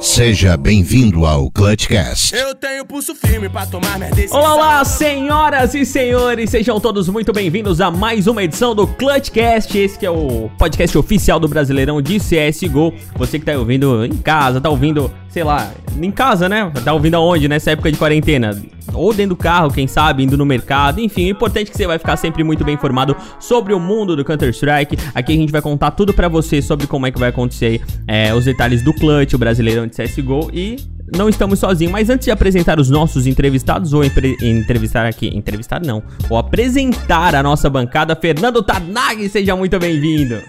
[0.00, 2.34] Seja bem-vindo ao Clutchcast.
[2.34, 4.38] Eu tenho pulso firme pra tomar minha decisão.
[4.38, 9.76] Olá, olá, senhoras e senhores, sejam todos muito bem-vindos a mais uma edição do Clutchcast,
[9.76, 12.92] esse que é o podcast oficial do Brasileirão de CSGO.
[13.16, 16.72] Você que tá ouvindo em casa, tá ouvindo, sei lá, em casa, né?
[16.82, 18.58] Tá ouvindo aonde nessa época de quarentena?
[18.94, 21.86] Ou dentro do carro, quem sabe, indo no mercado, enfim, o importante é que você
[21.86, 24.96] vai ficar sempre muito bem informado sobre o mundo do Counter-Strike.
[25.14, 28.32] Aqui a gente vai contar tudo pra você sobre como é que vai acontecer é,
[28.32, 30.76] os detalhes do Clutch, o Brasileirão de CSGO e
[31.14, 36.02] não estamos sozinhos, mas antes de apresentar os nossos entrevistados, ou entrevistar aqui, entrevistar não,
[36.30, 40.40] ou apresentar a nossa bancada, Fernando Tarnag, seja muito bem-vindo.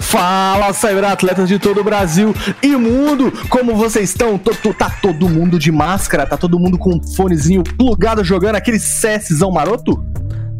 [0.00, 3.32] Fala, cyberatletas de todo o Brasil e mundo!
[3.48, 4.36] Como vocês estão?
[4.36, 6.26] Tô- tá todo mundo de máscara?
[6.26, 10.04] Tá todo mundo com um fonezinho plugado jogando aquele CSzão maroto?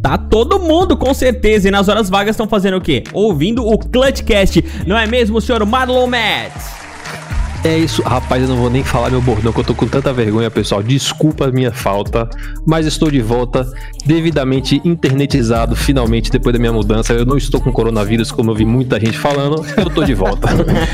[0.02, 3.02] Tá todo mundo, com certeza, e nas horas vagas estão fazendo o quê?
[3.12, 6.78] Ouvindo o Clutchcast, não é mesmo, senhor Marlon Metz?
[7.64, 10.12] É isso, rapaz, eu não vou nem falar meu bordão, que eu tô com tanta
[10.12, 10.82] vergonha, pessoal.
[10.82, 12.28] Desculpa a minha falta,
[12.66, 13.66] mas estou de volta,
[14.06, 17.12] devidamente internetizado, finalmente, depois da minha mudança.
[17.12, 20.48] Eu não estou com coronavírus, como eu vi muita gente falando, eu tô de volta.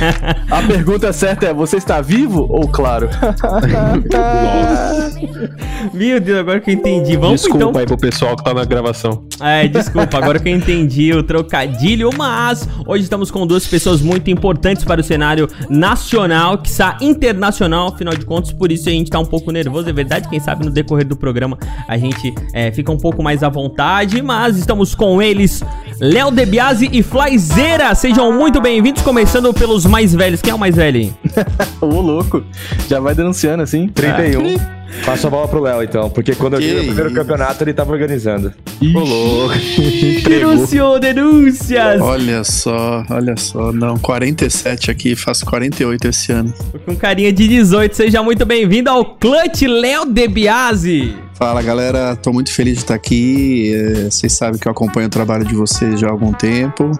[0.50, 3.08] A pergunta certa é: você está vivo ou claro?
[5.92, 7.80] Meu Deus, agora que eu entendi, vamos Desculpa então...
[7.80, 9.24] aí pro pessoal que tá na gravação.
[9.40, 14.30] É, desculpa, agora que eu entendi o trocadilho, mas hoje estamos com duas pessoas muito
[14.30, 19.10] importantes para o cenário nacional, que está internacional, afinal de contas, por isso a gente
[19.10, 22.70] tá um pouco nervoso, é verdade, quem sabe no decorrer do programa a gente é,
[22.72, 25.62] fica um pouco mais à vontade, mas estamos com eles,
[26.00, 30.74] Léo Debiase e Flyzeira, sejam muito bem-vindos, começando pelos mais velhos, quem é o mais
[30.74, 31.12] velho aí?
[31.80, 32.42] Ô, louco!
[32.88, 33.88] Já vai denunciando assim?
[33.88, 34.56] 31.
[35.04, 37.72] Passa a bola pro Léo, então, porque quando eu Que vi o primeiro campeonato, ele
[37.72, 38.52] tava organizando.
[38.94, 39.54] Ô, louco.
[40.28, 42.00] Denunciou, denúncias!
[42.00, 43.72] Olha só, olha só.
[43.72, 46.52] Não, 47 aqui, faço 48 esse ano.
[46.84, 51.16] Com carinha de 18, seja muito bem-vindo ao Clutch Léo Debiase!
[51.34, 53.74] Fala galera, tô muito feliz de estar aqui.
[53.74, 56.92] É, Vocês sabem que eu acompanho o trabalho de vocês já há algum tempo.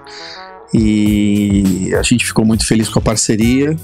[0.72, 3.76] E a gente ficou muito feliz com a parceria.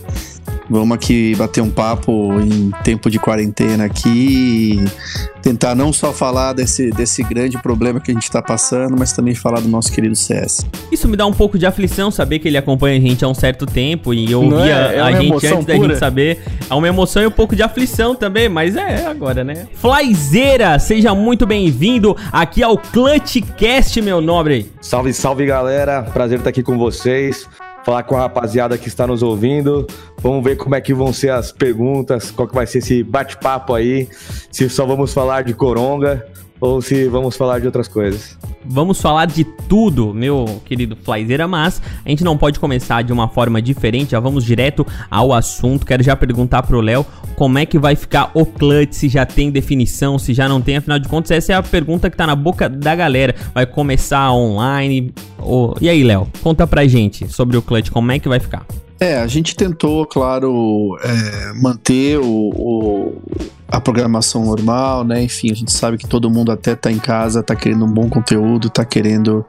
[0.71, 6.53] Vamos aqui bater um papo em tempo de quarentena aqui e tentar não só falar
[6.53, 10.15] desse, desse grande problema que a gente está passando, mas também falar do nosso querido
[10.15, 10.65] CS.
[10.93, 13.35] Isso me dá um pouco de aflição saber que ele acompanha a gente há um
[13.35, 14.97] certo tempo e ouvia é?
[14.97, 15.89] É a gente antes da pura.
[15.89, 16.39] gente saber.
[16.71, 19.67] É uma emoção e um pouco de aflição também, mas é agora, né?
[19.75, 24.71] Flyzeira, seja muito bem-vindo aqui ao Clutchcast, meu nobre.
[24.81, 27.49] Salve, salve galera, prazer estar aqui com vocês.
[27.91, 29.85] Falar com a rapaziada que está nos ouvindo.
[30.19, 33.75] Vamos ver como é que vão ser as perguntas, qual que vai ser esse bate-papo
[33.75, 34.09] aí.
[34.49, 36.25] Se só vamos falar de coronga
[36.61, 38.37] ou se vamos falar de outras coisas.
[38.65, 43.27] Vamos falar de tudo, meu querido Flyzeira, mas a gente não pode começar de uma
[43.29, 45.87] forma diferente, já vamos direto ao assunto.
[45.87, 47.05] Quero já perguntar pro Léo
[47.37, 50.77] como é que vai ficar o clutch, se já tem definição, se já não tem,
[50.77, 53.35] afinal de contas, essa é a pergunta que tá na boca da galera.
[53.55, 55.15] Vai começar online?
[55.39, 55.75] Ou...
[55.81, 58.67] E aí, Léo, conta pra gente sobre o clutch, como é que vai ficar?
[59.03, 63.23] É, a gente tentou, claro, é, manter o, o-
[63.71, 65.23] a programação normal, né?
[65.23, 68.09] Enfim, a gente sabe que todo mundo até tá em casa, tá querendo um bom
[68.09, 69.45] conteúdo, tá querendo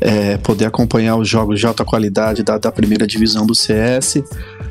[0.00, 4.22] é, poder acompanhar os jogos de alta qualidade da, da primeira divisão do CS.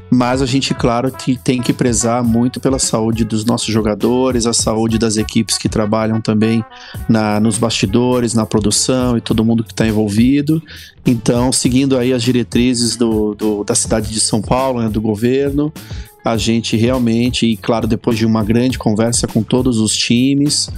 [0.09, 4.53] Mas a gente, claro, que tem que prezar muito pela saúde dos nossos jogadores, a
[4.53, 6.63] saúde das equipes que trabalham também
[7.09, 10.61] na, nos bastidores, na produção e todo mundo que está envolvido.
[11.05, 15.73] Então, seguindo aí as diretrizes do, do- da cidade de São Paulo, né, do governo,
[16.23, 20.69] a gente realmente, e claro, depois de uma grande conversa com todos os times,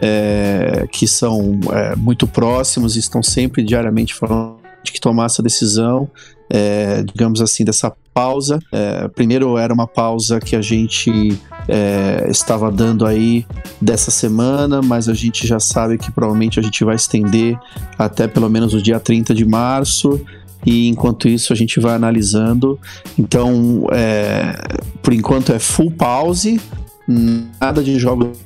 [0.00, 5.42] é, que são é, muito próximos e estão sempre diariamente falando de que tomar essa
[5.42, 6.08] decisão,
[6.48, 8.58] é, digamos assim, dessa pausa.
[8.70, 13.46] É, primeiro era uma pausa que a gente é, estava dando aí
[13.80, 17.58] dessa semana, mas a gente já sabe que provavelmente a gente vai estender
[17.98, 20.20] até pelo menos o dia 30 de março.
[20.64, 22.78] E enquanto isso a gente vai analisando.
[23.18, 24.54] Então, é,
[25.02, 26.60] por enquanto é full pause,
[27.60, 28.38] nada de jogos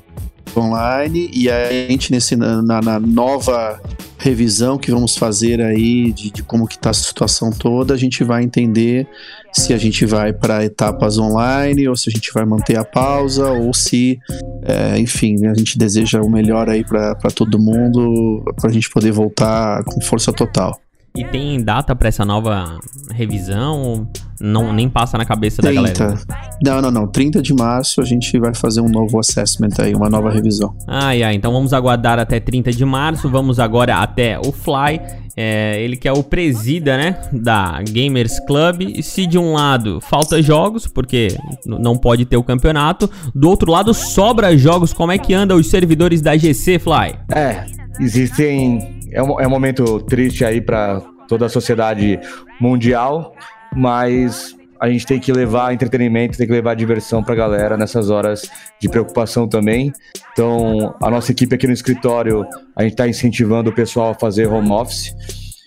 [0.56, 1.30] online.
[1.32, 3.80] E a gente nesse, na, na nova
[4.18, 8.24] revisão que vamos fazer aí de, de como que está a situação toda, a gente
[8.24, 9.06] vai entender
[9.52, 13.48] se a gente vai para etapas online ou se a gente vai manter a pausa
[13.50, 14.18] ou se,
[14.64, 19.12] é, enfim, a gente deseja o melhor aí para todo mundo para a gente poder
[19.12, 20.78] voltar com força total.
[21.18, 22.78] E tem data para essa nova
[23.10, 24.08] revisão?
[24.40, 25.74] Não, nem passa na cabeça 30.
[25.74, 26.20] da galera.
[26.64, 27.06] Não, não, não.
[27.08, 30.76] 30 de março a gente vai fazer um novo assessment aí, uma nova revisão.
[30.86, 33.28] Ai, ai, então vamos aguardar até 30 de março.
[33.28, 35.00] Vamos agora até o Fly.
[35.36, 38.82] É, ele que é o presida, né, da Gamers Club.
[38.82, 41.28] E se de um lado falta jogos, porque
[41.64, 44.92] não pode ter o campeonato, do outro lado sobra jogos.
[44.92, 47.16] Como é que andam os servidores da GC Fly?
[47.34, 47.66] É,
[48.00, 48.97] existem.
[49.10, 52.19] É um, é um momento triste aí para toda a sociedade
[52.60, 53.34] mundial,
[53.75, 58.49] mas a gente tem que levar entretenimento, tem que levar diversão pra galera nessas horas
[58.81, 59.93] de preocupação também.
[60.32, 62.46] Então, a nossa equipe aqui no escritório,
[62.76, 65.14] a gente está incentivando o pessoal a fazer home office.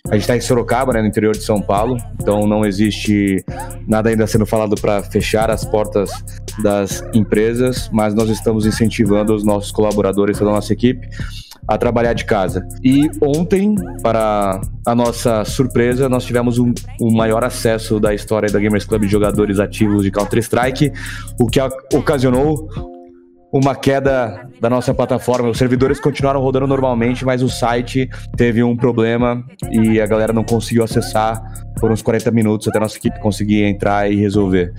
[0.09, 3.43] A gente está em Sorocaba, né, no interior de São Paulo, então não existe
[3.87, 6.09] nada ainda sendo falado para fechar as portas
[6.63, 11.07] das empresas, mas nós estamos incentivando os nossos colaboradores, toda a nossa equipe,
[11.67, 12.67] a trabalhar de casa.
[12.83, 18.59] E ontem, para a nossa surpresa, nós tivemos um- o maior acesso da história da
[18.59, 20.91] Gamers Club de jogadores ativos de Counter-Strike,
[21.39, 21.59] o que
[21.93, 22.67] ocasionou
[23.53, 25.49] uma queda da nossa plataforma.
[25.49, 30.43] Os servidores continuaram rodando normalmente, mas o site teve um problema e a galera não
[30.43, 31.41] conseguiu acessar
[31.77, 34.71] por uns 40 minutos até a nossa equipe conseguir entrar e resolver.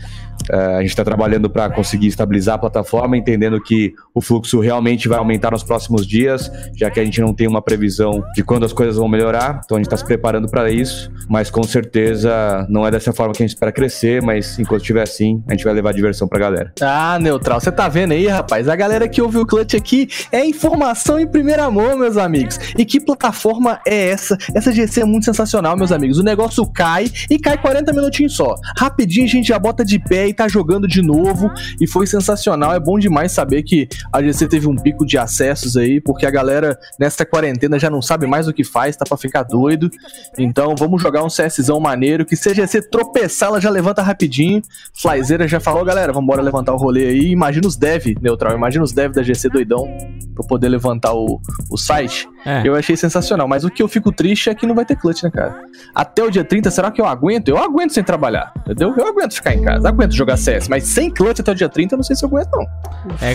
[0.51, 5.09] Eh, a gente está trabalhando para conseguir estabilizar a plataforma, entendendo que o fluxo realmente
[5.09, 8.65] vai aumentar nos próximos dias, já que a gente não tem uma previsão de quando
[8.65, 9.61] as coisas vão melhorar.
[9.65, 13.33] Então a gente está se preparando para isso, mas com certeza não é dessa forma
[13.33, 16.39] que a gente espera crescer, mas enquanto estiver assim, a gente vai levar diversão para
[16.39, 16.73] a galera.
[16.81, 18.69] Ah, Neutral, você tá vendo aí, rapaz?
[18.69, 22.59] A galera que ouviu o Clutch aqui é informação em primeira mão, meus amigos.
[22.77, 24.37] E que plataforma é essa?
[24.55, 26.19] Essa GC é muito sensacional, meus amigos.
[26.19, 28.55] O negócio cai e cai 40 minutinhos só.
[28.77, 31.51] Rapidinho a gente já bota de pé e tá jogando de novo.
[31.81, 32.75] E foi sensacional.
[32.75, 36.31] É bom demais saber que a GC teve um pico de acessos aí, porque a
[36.31, 39.91] galera nessa quarentena já não sabe mais o que faz, tá pra ficar doido.
[40.39, 44.63] Então vamos jogar um CSzão maneiro, que se a GC tropeçar, ela já levanta rapidinho.
[44.95, 47.31] Flyzeira já falou, galera, vamos embora levantar o rolê aí.
[47.31, 49.87] Imagina os dev, neutral, imagina os dev da GC doidão
[50.35, 51.41] pra poder levantar o,
[51.71, 52.29] o site.
[52.45, 52.63] É.
[52.65, 55.23] Eu achei sensacional, mas o que eu fico triste é que não vai ter clutch,
[55.23, 55.63] né, cara?
[55.95, 57.49] Até o dia 30, será que eu aguento?
[57.49, 58.95] Eu aguento sem trabalhar, entendeu?
[58.97, 61.95] Eu aguento ficar em casa, aguento jogar CS, mas sem clutch até o dia 30,
[61.95, 62.67] eu não sei se eu aguento, não.
[63.21, 63.33] É.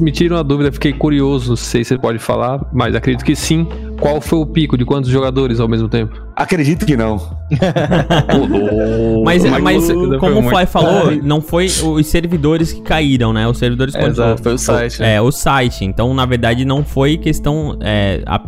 [0.00, 3.34] Me tira uma dúvida, fiquei curioso, não sei se você pode falar, mas acredito que
[3.34, 3.66] sim.
[4.00, 6.20] Qual foi o pico de quantos jogadores ao mesmo tempo?
[6.36, 7.16] Acredito que não.
[9.24, 9.88] Mas, Mas
[10.20, 13.46] como o Fly falou, não foi os servidores que caíram, né?
[13.48, 14.28] Os servidores É, continuam.
[14.28, 15.14] exato, foi o site, né?
[15.14, 15.84] É, o site.
[15.84, 18.40] Então, na verdade, não foi questão é, a-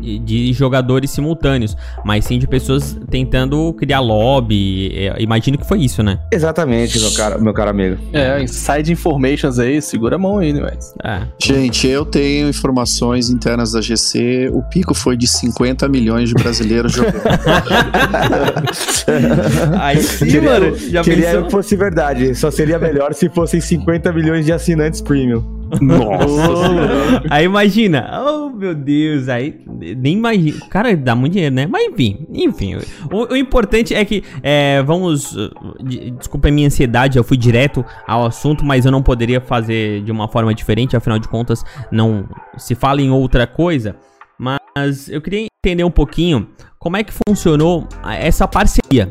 [0.00, 4.92] de jogadores simultâneos, mas sim de pessoas tentando criar lobby.
[4.94, 6.18] É, imagino que foi isso, né?
[6.32, 7.98] Exatamente, meu cara, meu caro amigo.
[8.12, 10.94] É, inside informations aí, segura a mão aí, né, mas.
[11.04, 11.22] É.
[11.42, 14.50] Gente, eu tenho informações internas da GC.
[14.52, 17.20] O pico foi de 50 milhões de brasileiros jogando.
[19.80, 20.76] Aí sim, Queria, mano.
[20.76, 21.44] Já queria pensou?
[21.44, 22.34] que fosse verdade.
[22.34, 25.59] Só seria melhor se fossem 50 milhões de assinantes premium.
[25.80, 30.58] Nossa Aí imagina, oh meu Deus, aí nem imagina.
[30.64, 31.66] O cara dá muito dinheiro, né?
[31.66, 32.76] Mas enfim, enfim.
[33.12, 35.36] O, o importante é que, é, vamos.
[35.82, 40.02] de- Desculpa a minha ansiedade, eu fui direto ao assunto, mas eu não poderia fazer
[40.02, 42.24] de uma forma diferente, afinal de contas, não
[42.56, 43.96] se fala em outra coisa.
[44.38, 46.48] Mas eu queria entender um pouquinho
[46.78, 47.86] como é que funcionou
[48.18, 49.10] essa parceria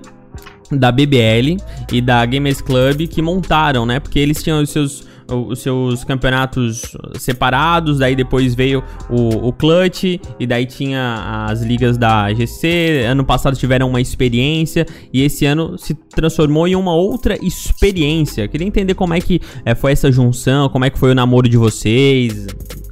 [0.71, 1.57] da BBL
[1.91, 3.99] e da Gamers Club que montaram, né?
[3.99, 10.19] Porque eles tinham os seus, os seus campeonatos separados, daí depois veio o, o Clutch,
[10.39, 13.05] e daí tinha as ligas da GC.
[13.07, 18.47] Ano passado tiveram uma experiência, e esse ano se transformou em uma outra experiência.
[18.47, 21.47] Queria entender como é que eh, foi essa junção, como é que foi o namoro
[21.47, 22.47] de vocês.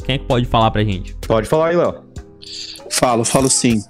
[0.06, 1.16] Quem é que pode falar pra gente?
[1.28, 1.96] Pode falar aí, Léo.
[2.90, 3.82] Falo, falo sim.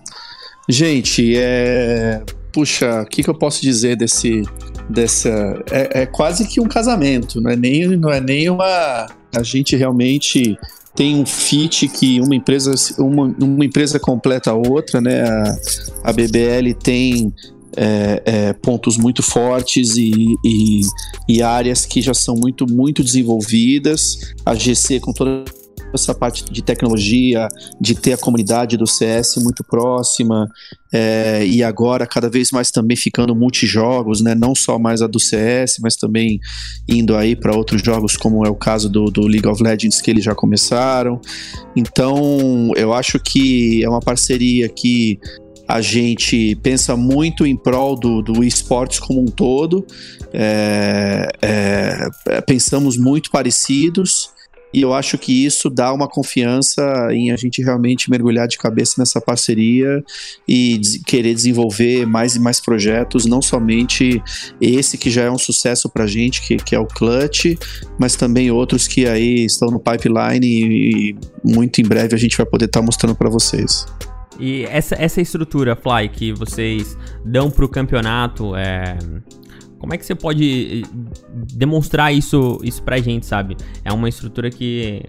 [0.68, 2.24] Gente, é.
[2.52, 4.42] Puxa, o que, que eu posso dizer desse.
[4.90, 5.30] Dessa.
[5.72, 9.08] É, é quase que um casamento, não é nem, não é nem uma.
[9.36, 10.58] A gente realmente
[10.96, 15.22] tem um fit que uma empresa, uma, uma empresa completa a outra, né?
[15.24, 15.58] A,
[16.06, 17.34] a BBL tem.
[17.76, 20.82] é, é, pontos muito fortes e, e,
[21.30, 24.34] e áreas que já são muito, muito desenvolvidas.
[24.44, 25.44] A GC, com toda
[25.94, 27.48] essa parte de tecnologia,
[27.80, 30.50] de ter a comunidade do CS muito próxima,
[30.92, 34.34] é, e agora cada vez mais também ficando multijogos, né?
[34.34, 36.40] Não só mais a do CS, mas também
[36.88, 40.12] indo aí para outros jogos, como é o caso do, do League of Legends que
[40.12, 41.20] eles já começaram.
[41.76, 45.20] Então, eu acho que é uma parceria que
[45.68, 49.86] a gente pensa muito em prol do, do esportes como um todo,
[50.34, 54.30] é, é, pensamos muito parecidos.
[54.74, 56.82] E eu acho que isso dá uma confiança
[57.12, 60.04] em a gente realmente mergulhar de cabeça nessa parceria
[60.48, 64.22] e querer desenvolver mais e mais projetos, não somente
[64.60, 67.56] esse que já é um sucesso pra gente, que, que é o Clutch,
[68.00, 72.36] mas também outros que aí estão no pipeline e, e muito em breve a gente
[72.36, 73.86] vai poder estar tá mostrando para vocês.
[74.40, 78.98] E essa, essa estrutura, Fly, que vocês dão pro campeonato, é...
[79.80, 80.90] Como é que você pode eh,
[81.54, 83.56] demonstrar isso, isso pra gente, sabe?
[83.84, 85.04] É uma estrutura que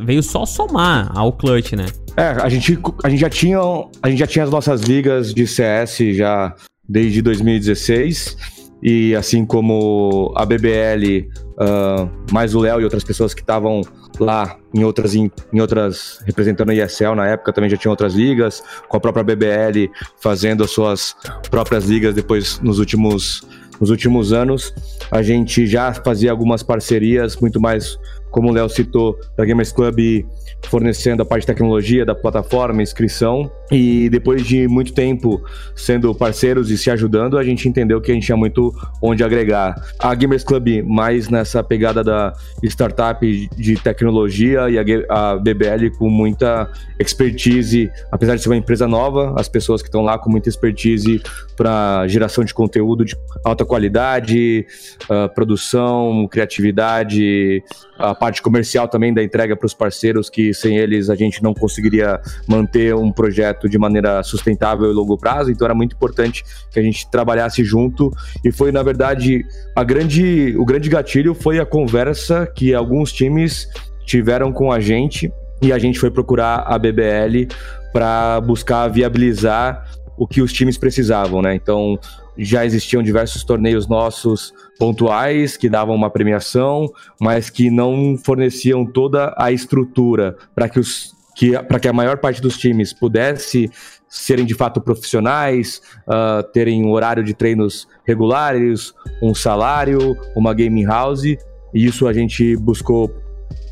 [0.00, 1.86] veio só somar ao Clutch, né?
[2.16, 3.58] É, a gente, a gente já tinha
[4.02, 6.54] a gente já tinha as nossas ligas de CS já
[6.88, 8.36] desde 2016
[8.84, 13.80] e assim como a BBL, uh, ah, mais o Léo e outras pessoas que estavam
[14.20, 18.12] lá em outras, em, em, outras, representando a ESL na época, também já tinha outras
[18.14, 19.90] ligas, com a própria BBL
[20.20, 21.16] fazendo as suas
[21.50, 23.42] próprias ligas depois nos últimos,
[23.80, 24.74] nos últimos anos.
[25.10, 27.98] A gente já fazia algumas parcerias, muito mais,
[28.34, 30.26] como o Léo citou, da Gamers Club
[30.68, 33.50] fornecendo a parte de tecnologia da plataforma, inscrição.
[33.70, 35.42] E depois de muito tempo
[35.74, 39.74] sendo parceiros e se ajudando, a gente entendeu que a gente tinha muito onde agregar.
[39.98, 46.70] A Gamers Club mais nessa pegada da startup de tecnologia e a BBL com muita
[46.98, 51.22] expertise, apesar de ser uma empresa nova, as pessoas que estão lá com muita expertise
[51.56, 54.66] para geração de conteúdo de alta qualidade,
[55.04, 57.62] uh, produção, criatividade,
[57.98, 61.54] a parte comercial também da entrega para os parceiros, que sem eles a gente não
[61.54, 65.50] conseguiria manter um projeto de maneira sustentável e longo prazo.
[65.50, 68.10] Então era muito importante que a gente trabalhasse junto.
[68.44, 69.44] E foi, na verdade,
[69.76, 73.68] a grande, o grande gatilho foi a conversa que alguns times
[74.04, 75.32] tiveram com a gente
[75.62, 77.48] e a gente foi procurar a BBL
[77.92, 81.54] para buscar viabilizar o que os times precisavam, né?
[81.54, 81.98] Então,
[82.36, 89.34] já existiam diversos torneios nossos pontuais que davam uma premiação, mas que não forneciam toda
[89.38, 93.68] a estrutura para que os que para que a maior parte dos times pudesse
[94.08, 100.84] serem de fato profissionais, uh, terem um horário de treinos regulares, um salário, uma gaming
[100.84, 101.24] house.
[101.24, 101.38] E
[101.74, 103.12] isso a gente buscou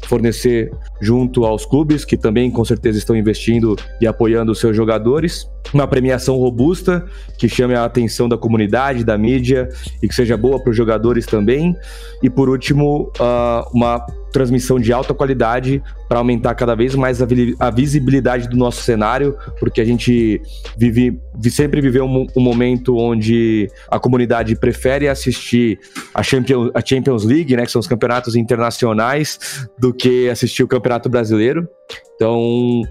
[0.07, 5.49] fornecer junto aos clubes, que também com certeza estão investindo e apoiando os seus jogadores.
[5.73, 7.05] Uma premiação robusta,
[7.39, 9.69] que chame a atenção da comunidade, da mídia
[10.03, 11.77] e que seja boa para os jogadores também.
[12.23, 17.27] E por último, uh, uma transmissão de alta qualidade para aumentar cada vez mais a,
[17.61, 20.41] a, visibilidade do nosso cenário, porque a gente
[20.77, 25.79] vive, sempre viveu um, um, momento onde a comunidade prefere assistir
[26.15, 30.69] a Champions, a Champions League, né, que são os campeonatos internacionais, do que assistir o
[30.69, 31.69] Campeonato Brasileiro.
[32.15, 32.83] Então,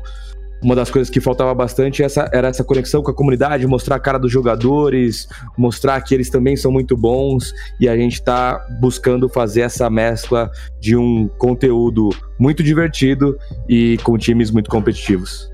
[0.61, 3.99] uma das coisas que faltava bastante essa, era essa conexão com a comunidade, mostrar a
[3.99, 5.27] cara dos jogadores,
[5.57, 10.51] mostrar que eles também são muito bons e a gente está buscando fazer essa mescla
[10.79, 13.37] de um conteúdo muito divertido
[13.67, 15.50] e com times muito competitivos.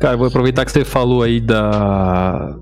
[0.00, 2.56] Cara, vou aproveitar que você falou aí da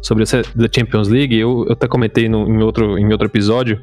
[0.00, 3.80] sobre a da Champions League, eu, eu até comentei no, em, outro, em outro episódio,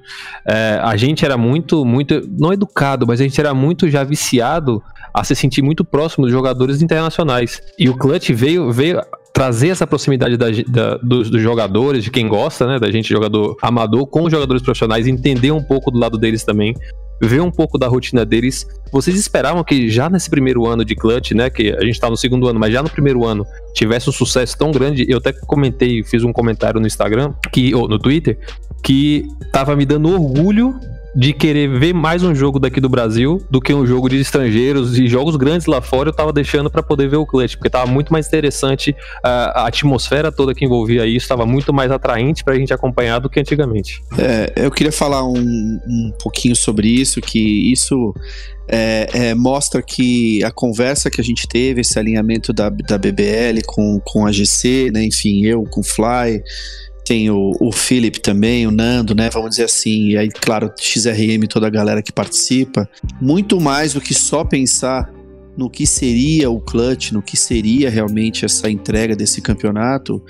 [0.48, 4.84] é, a gente era muito, muito, não educado, mas a gente era muito já viciado
[5.14, 7.62] a se sentir muito próximo dos jogadores internacionais.
[7.78, 9.02] E o Clutch veio, veio
[9.34, 13.56] trazer essa proximidade da, da, dos, dos, jogadores, de quem gosta, né, da gente jogador
[13.62, 16.74] amador, com os jogadores profissionais, entender um pouco do lado deles também,
[17.22, 18.68] ver um pouco da rotina deles.
[18.92, 22.18] Vocês esperavam que já nesse primeiro ano de Clutch, né, que a gente tá no
[22.18, 25.06] segundo ano, mas já no primeiro ano tivesse um sucesso tão grande?
[25.08, 28.38] Eu até comentei, fiz um comentário no Instagram, que ou no Twitter,
[28.84, 30.76] que tava me dando orgulho
[31.14, 34.98] de querer ver mais um jogo daqui do Brasil do que um jogo de estrangeiros
[34.98, 37.90] e jogos grandes lá fora eu tava deixando para poder ver o clutch, porque tava
[37.90, 42.56] muito mais interessante a, a atmosfera toda que envolvia isso, estava muito mais atraente pra
[42.56, 44.02] gente acompanhar do que antigamente.
[44.18, 48.14] É, eu queria falar um, um pouquinho sobre isso, que isso
[48.68, 53.62] é, é, mostra que a conversa que a gente teve, esse alinhamento da, da BBL
[53.66, 56.42] com, com a GC, né, enfim, eu com o Fly,
[57.12, 59.30] tem o, o Philip também, o Nando, né?
[59.30, 62.90] Vamos dizer assim, e aí, claro, XRM, toda a galera que participa.
[63.20, 65.12] Muito mais do que só pensar
[65.58, 70.24] no que seria o clutch, no que seria realmente essa entrega desse campeonato,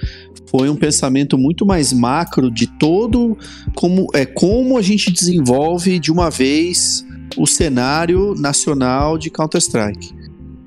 [0.47, 3.37] foi um pensamento muito mais macro de todo
[3.75, 7.05] como é como a gente desenvolve de uma vez
[7.37, 10.20] o cenário nacional de Counter Strike.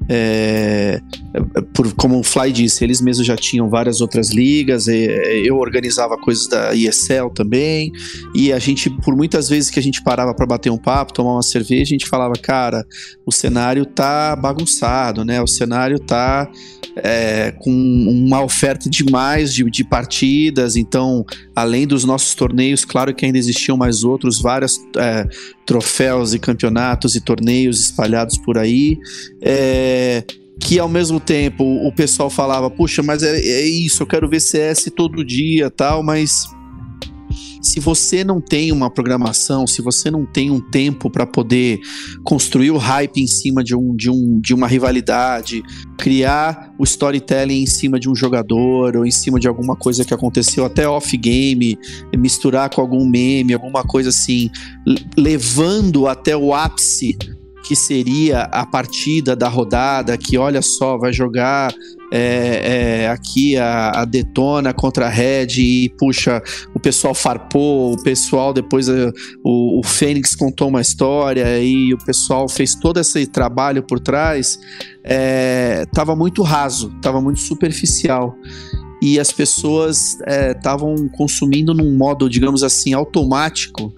[0.08, 1.00] É,
[1.72, 6.46] por, como o Fly disse, eles mesmos já tinham várias outras ligas, eu organizava coisas
[6.46, 7.90] da ESL também,
[8.34, 11.32] e a gente, por muitas vezes que a gente parava para bater um papo, tomar
[11.32, 12.84] uma cerveja, a gente falava, cara,
[13.24, 15.40] o cenário tá bagunçado, né?
[15.40, 16.50] O cenário tá
[16.96, 23.24] é, com uma oferta demais de, de partidas, então, além dos nossos torneios, claro que
[23.24, 25.26] ainda existiam mais outros, vários é,
[25.66, 28.98] troféus e campeonatos e torneios espalhados por aí.
[29.40, 29.93] É,
[30.60, 34.40] que ao mesmo tempo o pessoal falava, puxa, mas é, é, isso, eu quero ver
[34.40, 36.46] CS todo dia tal, mas
[37.64, 41.80] se você não tem uma programação, se você não tem um tempo para poder
[42.22, 45.62] construir o hype em cima de, um, de, um, de uma rivalidade,
[45.98, 50.12] criar o storytelling em cima de um jogador ou em cima de alguma coisa que
[50.12, 51.78] aconteceu até off-game,
[52.16, 54.50] misturar com algum meme, alguma coisa assim,
[55.16, 57.16] levando até o ápice
[57.64, 61.72] que seria a partida da rodada, que olha só, vai jogar
[62.12, 66.42] é, é, aqui a, a, Detona contra a Red e puxa,
[66.74, 69.10] o pessoal farpou, o pessoal depois a,
[69.42, 74.58] o, o Fênix contou uma história e o pessoal fez todo esse trabalho por trás,
[75.02, 78.36] é, tava muito raso, tava muito superficial
[79.04, 80.16] e as pessoas
[80.56, 83.94] estavam é, consumindo num modo, digamos assim, automático,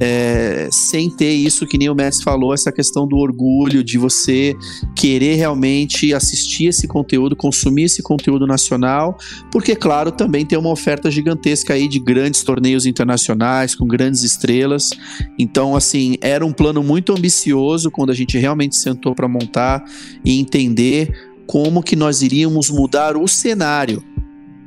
[0.00, 4.56] é, sem ter isso que nem o Messi falou, essa questão do orgulho, de você
[4.96, 9.18] querer realmente assistir esse conteúdo, consumir esse conteúdo nacional,
[9.52, 14.92] porque, claro, também tem uma oferta gigantesca aí de grandes torneios internacionais, com grandes estrelas.
[15.38, 19.84] Então, assim, era um plano muito ambicioso quando a gente realmente sentou para montar
[20.24, 21.12] e entender
[21.46, 24.02] como que nós iríamos mudar o cenário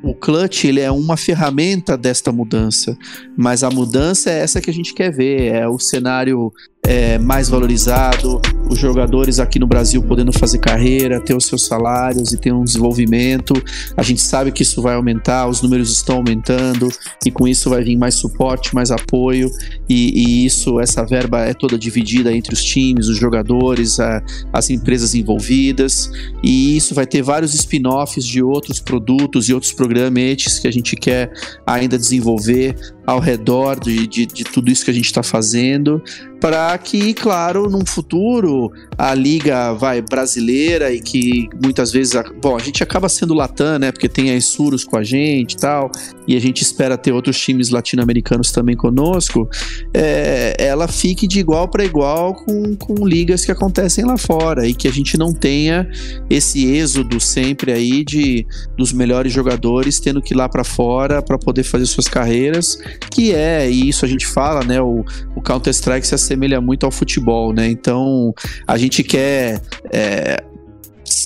[0.03, 2.97] o clutch ele é uma ferramenta desta mudança,
[3.37, 6.51] mas a mudança é essa que a gente quer ver, é o cenário
[6.83, 12.31] é, mais valorizado, os jogadores aqui no Brasil podendo fazer carreira, ter os seus salários
[12.31, 13.53] e ter um desenvolvimento.
[13.95, 16.89] A gente sabe que isso vai aumentar, os números estão aumentando
[17.25, 19.51] e com isso vai vir mais suporte, mais apoio
[19.87, 24.23] e, e isso, essa verba é toda dividida entre os times, os jogadores, a,
[24.53, 26.09] as empresas envolvidas
[26.41, 30.95] e isso vai ter vários spin-offs de outros produtos e outros programetes que a gente
[30.95, 31.31] quer
[31.65, 36.01] ainda desenvolver ao redor de, de, de tudo isso que a gente está fazendo
[36.41, 42.59] para que, claro, num futuro a liga vai brasileira e que muitas vezes, bom, a
[42.59, 43.91] gente acaba sendo Latam, né?
[43.91, 45.91] Porque tem a Insuros com a gente e tal,
[46.27, 49.47] e a gente espera ter outros times latino-americanos também conosco.
[49.93, 54.73] É, ela fique de igual para igual com, com ligas que acontecem lá fora e
[54.73, 55.87] que a gente não tenha
[56.27, 61.37] esse êxodo sempre aí de dos melhores jogadores tendo que ir lá para fora para
[61.37, 64.81] poder fazer suas carreiras, que é, e isso a gente fala, né?
[64.81, 65.03] O,
[65.35, 67.69] o Counter-Strike se assemelha muito ao futebol, né?
[67.69, 68.33] Então
[68.67, 69.61] a gente quer.
[69.91, 70.43] É,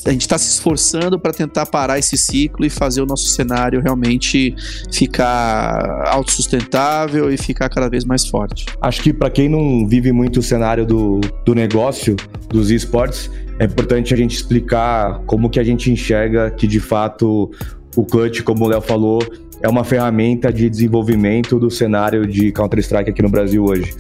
[0.06, 3.82] a gente está se esforçando para tentar parar esse ciclo e fazer o nosso cenário
[3.82, 4.56] realmente
[4.92, 8.66] ficar autossustentável e ficar cada vez mais forte.
[8.82, 12.16] Acho que para quem não vive muito o cenário do, do negócio
[12.50, 17.52] dos esportes, é importante a gente explicar como que a gente enxerga que de fato
[17.96, 19.20] o Clutch, como o Léo falou,
[19.66, 23.94] é uma ferramenta de desenvolvimento do cenário de Counter-Strike aqui no Brasil hoje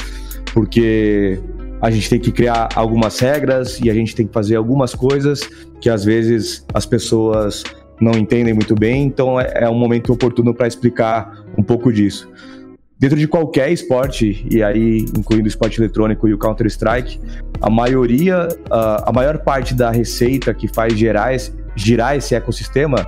[0.56, 1.38] porque
[1.82, 5.42] a gente tem que criar algumas regras e a gente tem que fazer algumas coisas
[5.82, 7.64] que às vezes as pessoas
[8.00, 12.30] não entendem muito bem, então é, é um momento oportuno para explicar um pouco disso.
[12.98, 17.20] Dentro de qualquer esporte, e aí incluindo o esporte eletrônico e o Counter-Strike,
[17.62, 23.06] a maioria, a, maior parte da receita que faz gerar esse, girar esse ecossistema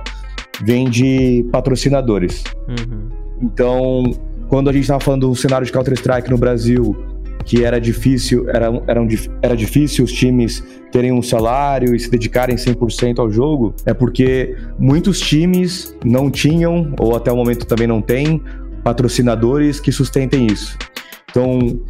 [0.62, 2.42] vem de patrocinadores.
[2.68, 3.08] Uhum.
[3.42, 4.02] Então,
[4.48, 6.96] quando a gente estava falando do cenário de Counter-Strike no Brasil,
[7.44, 9.06] que era difícil, era, era,
[9.42, 14.56] era difícil os times terem um salário e se dedicarem 100% ao jogo, é porque
[14.78, 18.42] muitos times não tinham, ou até o momento também não têm,
[18.82, 20.76] patrocinadores que sustentem isso.
[21.30, 21.80] Então,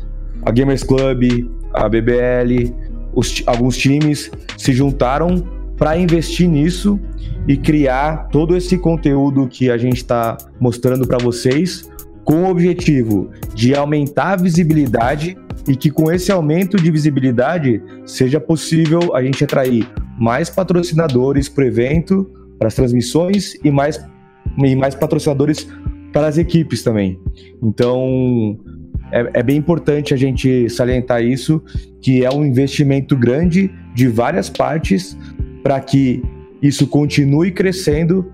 [0.44, 2.74] a Gamers Club, a BBL,
[3.14, 7.00] os, alguns times se juntaram para investir nisso
[7.46, 11.88] e criar todo esse conteúdo que a gente está mostrando para vocês
[12.24, 18.38] com o objetivo de aumentar a visibilidade e que com esse aumento de visibilidade seja
[18.38, 19.88] possível a gente atrair
[20.18, 24.04] mais patrocinadores para o evento, para as transmissões e mais,
[24.58, 25.66] e mais patrocinadores
[26.12, 27.18] para as equipes também.
[27.62, 28.58] Então
[29.12, 31.62] é, é bem importante a gente salientar isso,
[32.02, 35.16] que é um investimento grande de várias partes
[35.68, 36.22] para que
[36.62, 38.32] isso continue crescendo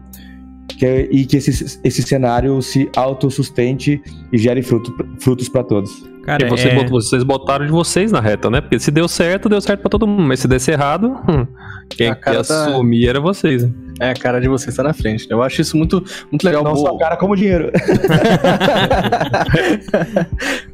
[0.68, 4.00] que, e que esse, esse cenário se autossustente
[4.32, 5.90] e gere fruto, frutos para todos.
[6.22, 8.60] Cara, Porque você é- botou- vocês botaram de vocês na reta, né?
[8.60, 10.22] Porque se deu certo, deu certo pra todo mundo.
[10.22, 11.44] Mas se desse errado, hum,
[11.90, 13.64] quem tá- assumir era vocês.
[13.64, 13.72] né?
[14.00, 15.26] É, a cara de vocês tá na frente.
[15.30, 16.64] Eu acho isso muito, muito legal.
[16.64, 17.70] Não só cara como dinheiro.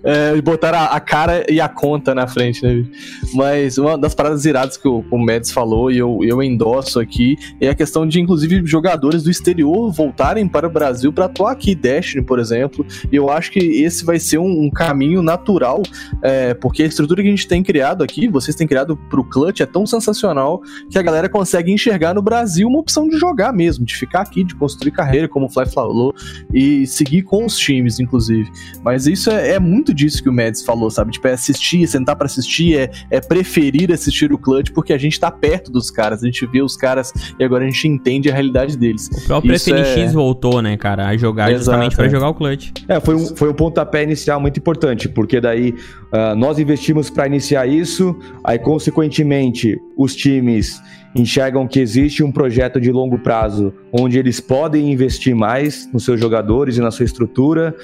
[0.03, 2.85] é, botaram a, a cara e a conta na frente, né?
[3.35, 7.37] Mas uma das paradas iradas que o, o Mads falou e eu, eu endosso aqui
[7.61, 11.75] é a questão de, inclusive, jogadores do exterior voltarem para o Brasil para atuar aqui.
[11.75, 12.87] Destiny, por exemplo.
[13.11, 15.83] E eu acho que esse vai ser um, um caminho natural,
[16.23, 19.61] é, porque a estrutura que a gente tem criado aqui, vocês têm criado pro Clutch,
[19.61, 23.85] é tão sensacional que a galera consegue enxergar no Brasil uma opção de jogar mesmo,
[23.85, 26.15] de ficar aqui, de construir carreira, como o Fly falou,
[26.53, 28.51] e seguir com os times, inclusive.
[28.83, 31.13] Mas isso é, é muito disso que o Mads falou, sabe?
[31.13, 35.19] Tipo, é assistir, sentar pra assistir, é, é preferir assistir o Clutch, porque a gente
[35.19, 38.33] tá perto dos caras, a gente vê os caras e agora a gente entende a
[38.33, 39.09] realidade deles.
[39.13, 42.09] O próprio FNX é- voltou, né, cara, a jogar Exato, justamente pra é.
[42.09, 42.71] jogar o clutch.
[42.89, 45.75] É, foi um, foi um pontapé inicial muito importante, porque daí
[46.13, 50.83] ah, nós investimos para iniciar isso, aí, consequentemente, os times
[51.15, 56.19] enxergam que existe um projeto de longo prazo onde eles podem investir mais nos seus
[56.19, 57.77] jogadores e na sua estrutura,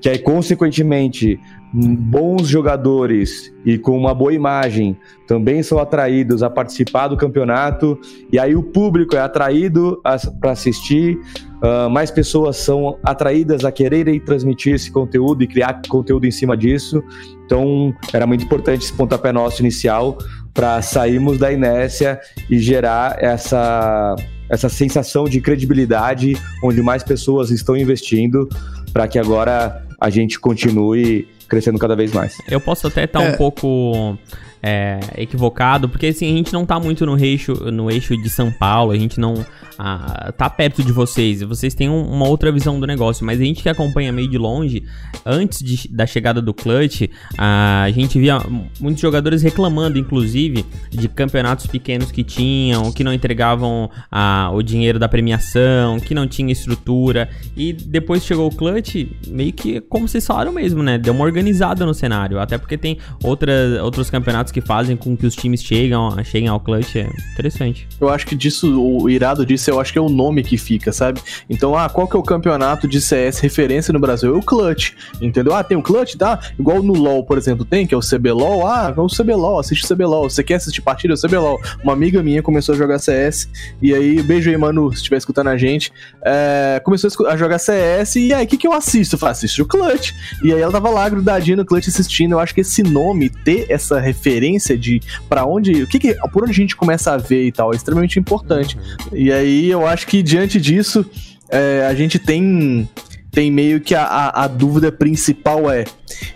[0.00, 1.38] que aí, consequentemente,
[1.74, 7.98] bons jogadores e com uma boa imagem também são atraídos a participar do campeonato,
[8.32, 10.00] e aí o público é atraído
[10.40, 11.18] para assistir,
[11.60, 16.56] ah, mais pessoas são atraídas a quererem transmitir esse conteúdo e criar conteúdo em cima
[16.56, 17.02] disso.
[17.44, 20.16] Então, era muito importante esse pontapé nosso inicial
[20.58, 22.18] para sairmos da inércia
[22.50, 24.16] e gerar essa,
[24.50, 28.48] essa sensação de credibilidade, onde mais pessoas estão investindo,
[28.92, 32.36] para que agora a gente continue crescendo cada vez mais.
[32.50, 33.30] Eu posso até estar É.
[33.30, 34.18] um pouco
[34.62, 38.50] é, equivocado, porque assim, a gente não tá muito no eixo, no eixo de São
[38.50, 39.34] Paulo, a gente não
[39.80, 43.44] ah, tá perto de vocês, vocês têm um- uma outra visão do negócio, mas a
[43.44, 44.82] gente que acompanha meio de longe,
[45.24, 47.02] antes de- da chegada do Clutch,
[47.36, 48.40] ah, a gente via
[48.80, 54.98] muitos jogadores reclamando, inclusive, de campeonatos pequenos que tinham, que não entregavam ah, o dinheiro
[54.98, 60.26] da premiação, que não tinha estrutura, e depois chegou o Clutch, meio que como vocês
[60.26, 60.98] falaram mesmo, né?
[60.98, 63.52] Deu uma organizada no cenário, até porque tem outra,
[63.84, 67.86] outros campeonatos que fazem com que os times chegam, cheguem ao Clutch, é interessante.
[68.00, 70.92] Eu acho que disso, o irado disso, eu acho que é o nome que fica,
[70.92, 71.20] sabe?
[71.48, 74.34] Então, ah, qual que é o campeonato de CS referência no Brasil?
[74.34, 75.54] É o Clutch, entendeu?
[75.54, 76.38] Ah, tem o Clutch, tá?
[76.58, 78.66] Igual no LoL, por exemplo, tem, que é o CBLOL.
[78.66, 80.28] Ah, é o CBLOL, assiste o CBLOL.
[80.28, 81.14] Você quer assistir partida?
[81.14, 81.60] É o CBLOL.
[81.82, 83.48] Uma amiga minha começou a jogar CS,
[83.80, 85.92] e aí, beijo aí, Manu, se estiver escutando a gente,
[86.24, 89.14] é, começou a jogar CS, e aí, o que que eu assisto?
[89.14, 90.12] Eu falei, assisto o Clutch.
[90.42, 92.32] E aí ela tava lá, grudadinha no Clutch assistindo.
[92.32, 94.37] Eu acho que esse nome, ter essa referência
[94.78, 97.72] de pra onde, o que que, por onde a gente começa a ver e tal,
[97.72, 98.76] é extremamente importante.
[99.12, 101.04] E aí eu acho que diante disso,
[101.50, 102.88] é, a gente tem
[103.30, 105.84] tem meio que a, a, a dúvida principal é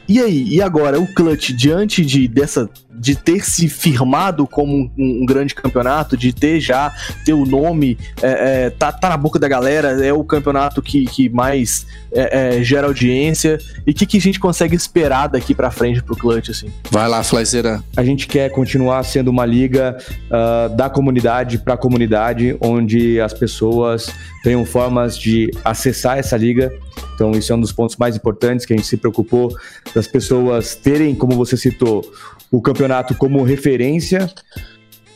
[0.08, 2.68] e aí, e agora o Clutch diante de dessa
[3.02, 7.98] de ter se firmado como um, um grande campeonato, de ter já ter o nome,
[8.22, 12.58] é, é, tá, tá na boca da galera, é o campeonato que, que mais é,
[12.58, 13.58] é, gera audiência.
[13.84, 16.68] E o que, que a gente consegue esperar daqui pra frente pro Clutch, assim?
[16.92, 17.82] Vai lá, Flyzeira.
[17.96, 19.98] A gente quer continuar sendo uma liga
[20.30, 26.72] ah, da comunidade para a comunidade, onde as pessoas tenham formas de acessar essa liga.
[27.16, 29.52] Então, isso é um dos pontos mais importantes que a gente se preocupou
[29.92, 32.04] das pessoas terem, como você citou,
[32.52, 34.30] o campeonato como referência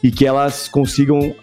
[0.02, 1.34] e que elas consigam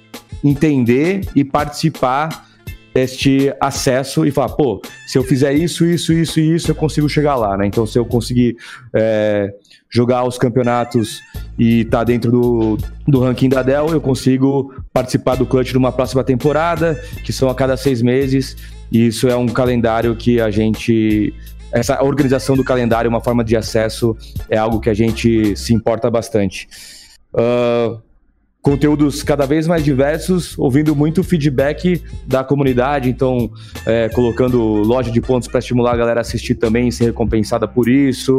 [0.44, 2.48] entender e participar
[2.94, 7.10] deste acesso e falar, pô, se eu fizer isso, isso, isso e isso, eu consigo
[7.10, 7.66] chegar lá, né?
[7.66, 8.56] Então, se eu conseguir
[8.94, 9.52] é,
[9.90, 11.20] jogar os campeonatos
[11.58, 12.78] e tá dentro do,
[13.08, 17.56] do ranking da Dell, eu consigo participar do clutch numa próxima temporada, que são a
[17.56, 18.56] cada seis meses,
[18.92, 21.34] e isso é um calendário que a gente.
[21.74, 24.16] Essa organização do calendário, uma forma de acesso,
[24.50, 26.68] é algo que a gente se importa bastante.
[27.36, 27.98] Ah,
[28.64, 33.52] conteúdos cada vez mais diversos, ouvindo muito feedback da comunidade, então
[33.86, 37.90] é, colocando loja de pontos para estimular a galera a assistir também, ser recompensada por
[37.90, 38.38] isso,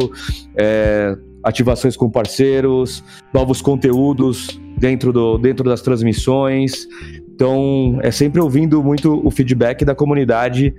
[0.57, 6.88] é, ativações com parceiros, novos conteúdos dentro, do, dentro das transmissões.
[7.35, 10.75] Então, é sempre ouvindo muito o feedback da comunidade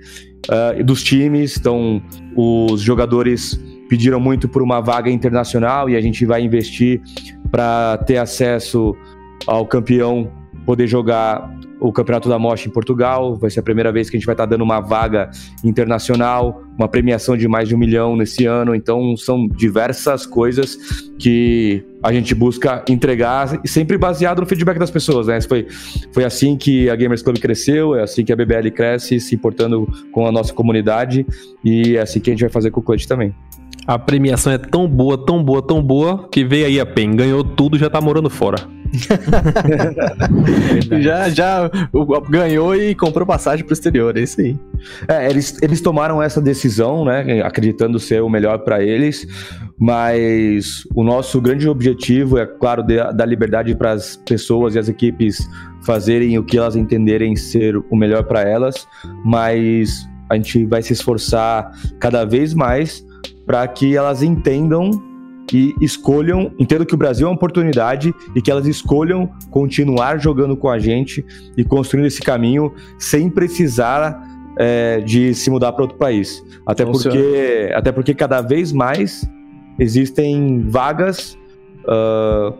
[0.76, 1.56] e dos times.
[1.56, 2.02] Então,
[2.34, 7.00] os jogadores pediram muito por uma vaga internacional e a gente vai investir
[7.50, 8.96] para ter acesso
[9.46, 10.30] ao campeão
[10.64, 11.55] poder jogar
[11.88, 13.36] o Campeonato da Mocha em Portugal.
[13.36, 15.30] Vai ser a primeira vez que a gente vai estar dando uma vaga
[15.64, 18.74] internacional, uma premiação de mais de um milhão nesse ano.
[18.74, 20.76] Então, são diversas coisas
[21.18, 25.40] que a gente busca entregar sempre baseado no feedback das pessoas, né?
[25.40, 25.66] Foi,
[26.12, 29.88] foi assim que a Gamers Club cresceu, é assim que a BBL cresce, se importando
[30.12, 31.26] com a nossa comunidade
[31.64, 33.34] e é assim que a gente vai fazer com o Clutch também.
[33.86, 37.44] A premiação é tão boa, tão boa, tão boa, que veio aí a PEN, ganhou
[37.44, 38.76] tudo já tá morando fora.
[41.00, 41.70] já já
[42.28, 44.56] ganhou e comprou passagem pro exterior, é isso aí.
[45.06, 47.42] É, eles, eles tomaram essa decisão, né?
[47.42, 49.26] Acreditando ser o melhor para eles,
[49.78, 55.48] mas o nosso grande objetivo é, claro, dar liberdade para as pessoas e as equipes
[55.84, 58.86] fazerem o que elas entenderem ser o melhor para elas,
[59.24, 61.70] mas a gente vai se esforçar
[62.00, 63.05] cada vez mais
[63.46, 64.90] para que elas entendam
[65.52, 70.56] e escolham, entendam que o Brasil é uma oportunidade e que elas escolham continuar jogando
[70.56, 71.24] com a gente
[71.56, 74.20] e construindo esse caminho sem precisar
[74.58, 76.42] é, de se mudar para outro país.
[76.66, 79.28] Até porque, até porque cada vez mais
[79.78, 81.38] existem vagas.
[81.86, 82.52] ah,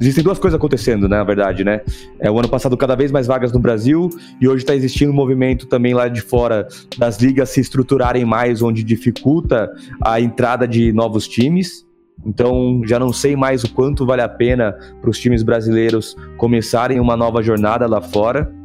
[0.00, 1.80] existem duas coisas acontecendo, né, na verdade, né?
[2.18, 5.14] É, o ano passado, cada vez mais vagas no Brasil, e hoje está existindo um
[5.14, 6.66] movimento também lá de fora
[6.98, 11.86] das ligas se estruturarem mais, onde dificulta a entrada de novos times.
[12.24, 17.00] Então, já não sei mais o quanto vale a pena para os times brasileiros começarem
[17.00, 18.61] uma nova jornada lá fora.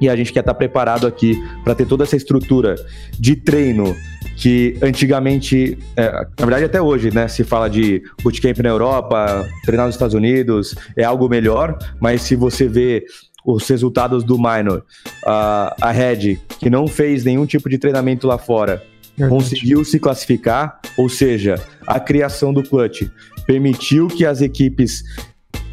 [0.00, 2.74] E a gente quer estar preparado aqui para ter toda essa estrutura
[3.18, 3.96] de treino
[4.36, 9.86] que antigamente, é, na verdade até hoje, né, se fala de bootcamp na Europa, treinar
[9.86, 13.04] nos Estados Unidos, é algo melhor, mas se você vê
[13.46, 14.84] os resultados do minor,
[15.24, 18.82] a, a Red, que não fez nenhum tipo de treinamento lá fora,
[19.28, 21.54] conseguiu se classificar, ou seja,
[21.86, 23.08] a criação do clutch
[23.46, 25.02] permitiu que as equipes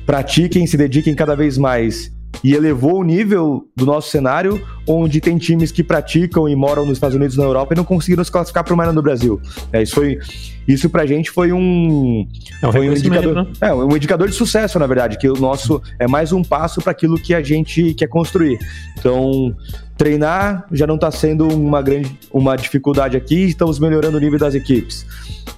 [0.06, 2.12] pratiquem, se dediquem cada vez mais
[2.44, 6.98] e elevou o nível do nosso cenário, onde tem times que praticam e moram nos
[6.98, 9.42] Estados Unidos na Europa e não conseguiram se classificar para o Minor no Brasil.
[9.72, 10.20] É, isso foi,
[10.68, 12.28] isso pra gente foi um,
[12.62, 13.48] É um foi um indicador, né?
[13.62, 16.92] é, um indicador de sucesso, na verdade, que o nosso é mais um passo para
[16.92, 18.58] aquilo que a gente quer construir.
[18.98, 19.56] Então,
[19.98, 24.56] treinar já não está sendo uma grande uma dificuldade aqui, estamos melhorando o nível das
[24.56, 25.06] equipes.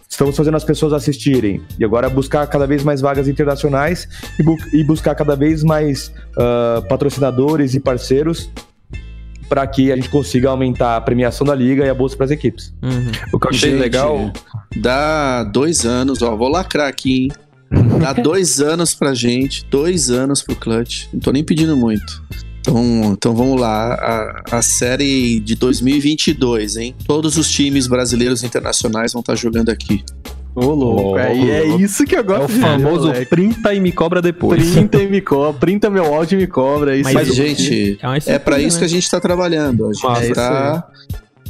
[0.10, 1.62] Estamos fazendo as pessoas assistirem.
[1.78, 4.08] E agora buscar cada vez mais vagas internacionais
[4.40, 8.50] e, bu- e buscar cada vez mais ah, patrocinadores e parceiros
[9.50, 12.32] para que a gente consiga aumentar a premiação da liga e a bolsa para as
[12.32, 12.74] equipes.
[12.82, 13.12] Uhum.
[13.34, 14.32] O que eu achei Gente, legal.
[14.76, 16.36] Dá dois anos, ó.
[16.36, 17.32] Vou lacrar aqui, hein?
[18.00, 21.08] Dá dois anos pra gente, dois anos pro Clutch.
[21.14, 22.24] Não tô nem pedindo muito.
[22.62, 23.94] Então, então vamos lá.
[23.94, 26.96] A, a série de 2022, hein?
[27.08, 30.04] Todos os times brasileiros e internacionais vão estar jogando aqui.
[30.56, 31.18] Ô, louco.
[31.18, 31.34] É
[31.64, 31.82] louco.
[31.82, 33.26] isso que eu É gosto o de ver, famoso moleque.
[33.30, 34.72] printa e me cobra depois.
[34.72, 36.96] Printa e me cobra, printa meu áudio e me cobra.
[36.96, 38.80] é Isso Mas, gente, É, é pra estrutura, isso né?
[38.80, 39.86] que a gente tá trabalhando.
[39.90, 40.88] A gente Massa, tá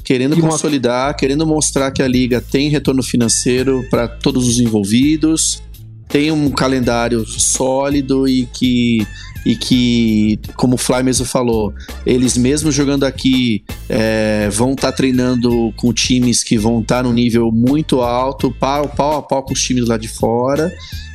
[0.06, 4.60] querendo E uma- consolidar, querendo mostrar que a liga tem retorno financeiro para todos os
[4.60, 5.62] envolvidos,
[6.08, 9.06] tem um calendário sólido e que
[9.48, 11.72] e que, como o Fly mesmo falou,
[12.04, 17.52] eles mesmo jogando aqui é, vão estar treinando com times que vão estar num nível
[17.52, 20.74] muito alto, pau, pau a pau com os times lá de fora,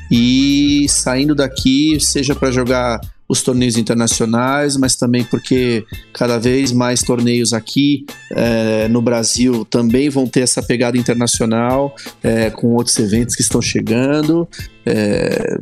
[0.09, 3.00] e saindo daqui, seja para jogar
[3.31, 10.11] os torneios internacionais, mas também porque cada vez mais torneios aqui é, no Brasil também
[10.11, 14.49] vão ter essa pegada internacional, é, com outros eventos que estão chegando.
[14.85, 15.57] É,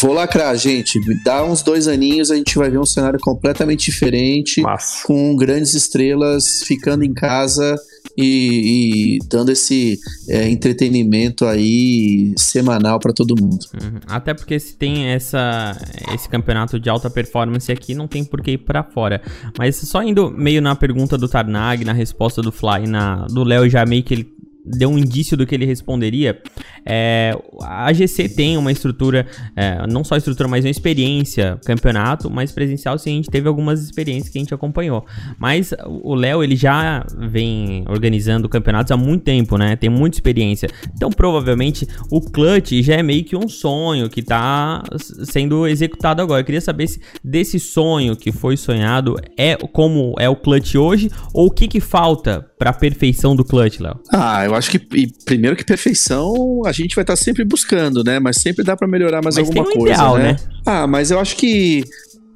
[0.00, 0.98] vou lacrar, gente.
[1.22, 5.06] Dá uns dois aninhos, a gente vai ver um cenário completamente diferente, Massa.
[5.06, 7.76] com grandes estrelas ficando em casa
[8.16, 13.64] e, e dando esse é, entretenimento aí semanal para todo mundo.
[13.74, 14.00] Uhum.
[14.06, 15.76] Até porque se tem essa,
[16.14, 19.22] esse campeonato de alta performance aqui, não tem por que ir pra fora.
[19.58, 23.68] Mas só indo meio na pergunta do Tarnag, na resposta do Fly, na, do Léo
[23.68, 24.39] já meio que ele
[24.76, 26.40] deu um indício do que ele responderia.
[26.86, 32.52] É, a GC tem uma estrutura, é, não só estrutura, mas uma experiência, campeonato, mas
[32.52, 35.04] presencial sim, a gente teve algumas experiências que a gente acompanhou.
[35.38, 39.76] Mas o Léo, ele já vem organizando campeonatos há muito tempo, né?
[39.76, 40.68] Tem muita experiência.
[40.94, 46.40] Então, provavelmente, o Clutch já é meio que um sonho que tá sendo executado agora.
[46.40, 51.10] Eu queria saber se desse sonho que foi sonhado é como é o Clutch hoje
[51.32, 53.98] ou o que que falta pra perfeição do Clutch, Léo?
[54.12, 58.18] Ah, eu acho que e primeiro que perfeição a gente vai estar sempre buscando, né?
[58.18, 60.32] Mas sempre dá para melhorar mais Mas alguma tem um coisa, ideal, né?
[60.32, 60.36] né?
[60.66, 61.84] Ah, mas eu acho que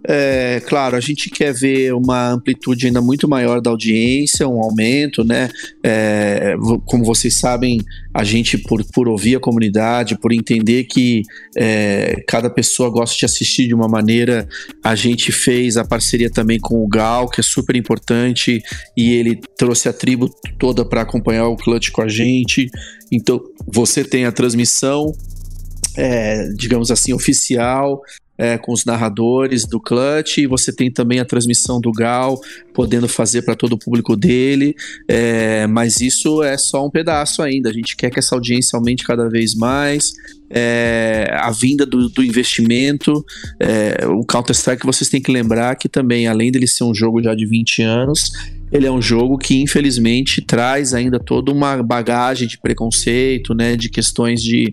[0.07, 5.25] é, claro, a gente quer ver uma amplitude ainda muito maior da audiência, um aumento,
[5.25, 5.49] né?
[5.83, 7.81] É, como vocês sabem,
[8.12, 11.23] a gente, por, por ouvir a comunidade, por entender que
[11.57, 14.47] é, cada pessoa gosta de assistir de uma maneira,
[14.85, 18.62] a gente fez a parceria também com o Gal, que é super importante,
[18.95, 22.69] e ele trouxe a tribo toda para acompanhar o Clutch com a gente.
[23.11, 25.12] Então, você tem a transmissão,
[25.97, 28.03] é, digamos assim, oficial.
[28.37, 32.40] É, com os narradores do Clutch, e você tem também a transmissão do Gal,
[32.73, 34.75] podendo fazer para todo o público dele,
[35.09, 37.70] é, mas isso é só um pedaço ainda.
[37.70, 40.12] A gente quer que essa audiência aumente cada vez mais.
[40.51, 43.25] É, a vinda do, do investimento,
[43.59, 47.35] é, o Counter-Strike vocês têm que lembrar que também, além dele ser um jogo já
[47.35, 48.31] de 20 anos,
[48.70, 53.88] ele é um jogo que infelizmente traz ainda toda uma bagagem de preconceito, né, de
[53.88, 54.73] questões de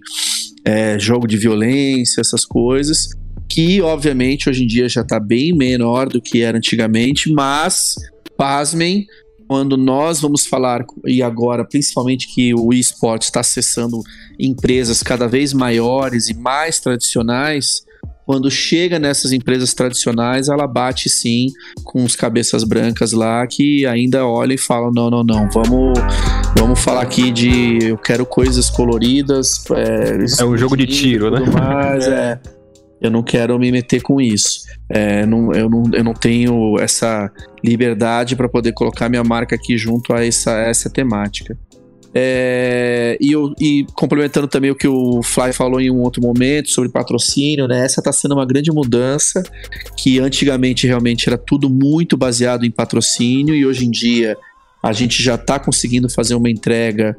[0.66, 3.10] é, jogo de violência, essas coisas,
[3.54, 7.96] que obviamente hoje em dia já está bem menor do que era antigamente, mas
[8.38, 9.06] pasmem,
[9.46, 14.02] quando nós vamos falar, e agora principalmente que o esporte está acessando
[14.40, 17.84] empresas cada vez maiores e mais tradicionais,
[18.26, 21.48] quando chega nessas empresas tradicionais, ela bate sim
[21.84, 26.00] com os cabeças brancas lá que ainda olham e falam: não, não, não, vamos,
[26.58, 29.62] vamos falar aqui de eu quero coisas coloridas.
[29.72, 31.42] É, é um jogo de tiro, né?
[31.52, 32.40] Mais, é.
[33.02, 34.62] Eu não quero me meter com isso.
[34.88, 37.32] É, não, eu, não, eu não tenho essa
[37.64, 41.58] liberdade para poder colocar minha marca aqui junto a essa, essa temática.
[42.14, 46.70] É, e, eu, e, complementando também o que o Fly falou em um outro momento
[46.70, 47.86] sobre patrocínio, né?
[47.86, 49.42] Essa está sendo uma grande mudança,
[49.98, 54.38] que antigamente realmente era tudo muito baseado em patrocínio e hoje em dia
[54.84, 57.16] a gente já está conseguindo fazer uma entrega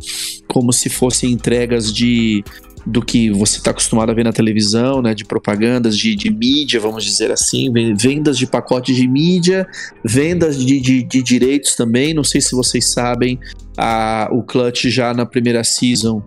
[0.48, 2.44] como se fossem entregas de
[2.84, 6.80] do que você está acostumado a ver na televisão, né, de propagandas de, de, mídia,
[6.80, 9.66] vamos dizer assim, vendas de pacotes de mídia,
[10.04, 12.12] vendas de, de, de direitos também.
[12.12, 13.38] Não sei se vocês sabem,
[13.76, 16.22] a, o Clutch já na primeira season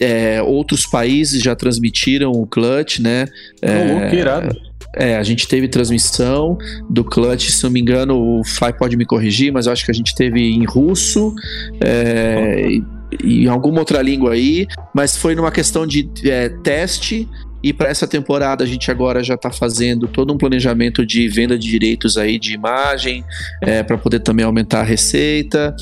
[0.00, 3.26] é, outros países já transmitiram o Clutch, né?
[3.60, 4.56] É, oh, que irado.
[4.96, 6.58] É, a gente teve transmissão
[6.88, 9.90] do Clutch, se não me engano, o Fly pode me corrigir, mas eu acho que
[9.90, 11.34] a gente teve em russo.
[11.80, 17.28] É, oh em alguma outra língua aí, mas foi numa questão de é, teste.
[17.62, 21.58] E para essa temporada a gente agora já está fazendo todo um planejamento de venda
[21.58, 23.22] de direitos aí de imagem,
[23.60, 25.74] é, para poder também aumentar a receita.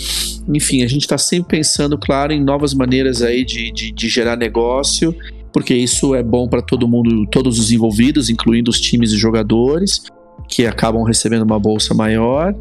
[0.52, 4.36] Enfim, a gente está sempre pensando, claro, em novas maneiras aí de, de, de gerar
[4.36, 5.14] negócio,
[5.52, 10.02] porque isso é bom para todo mundo, todos os envolvidos, incluindo os times e jogadores,
[10.48, 12.54] que acabam recebendo uma bolsa maior.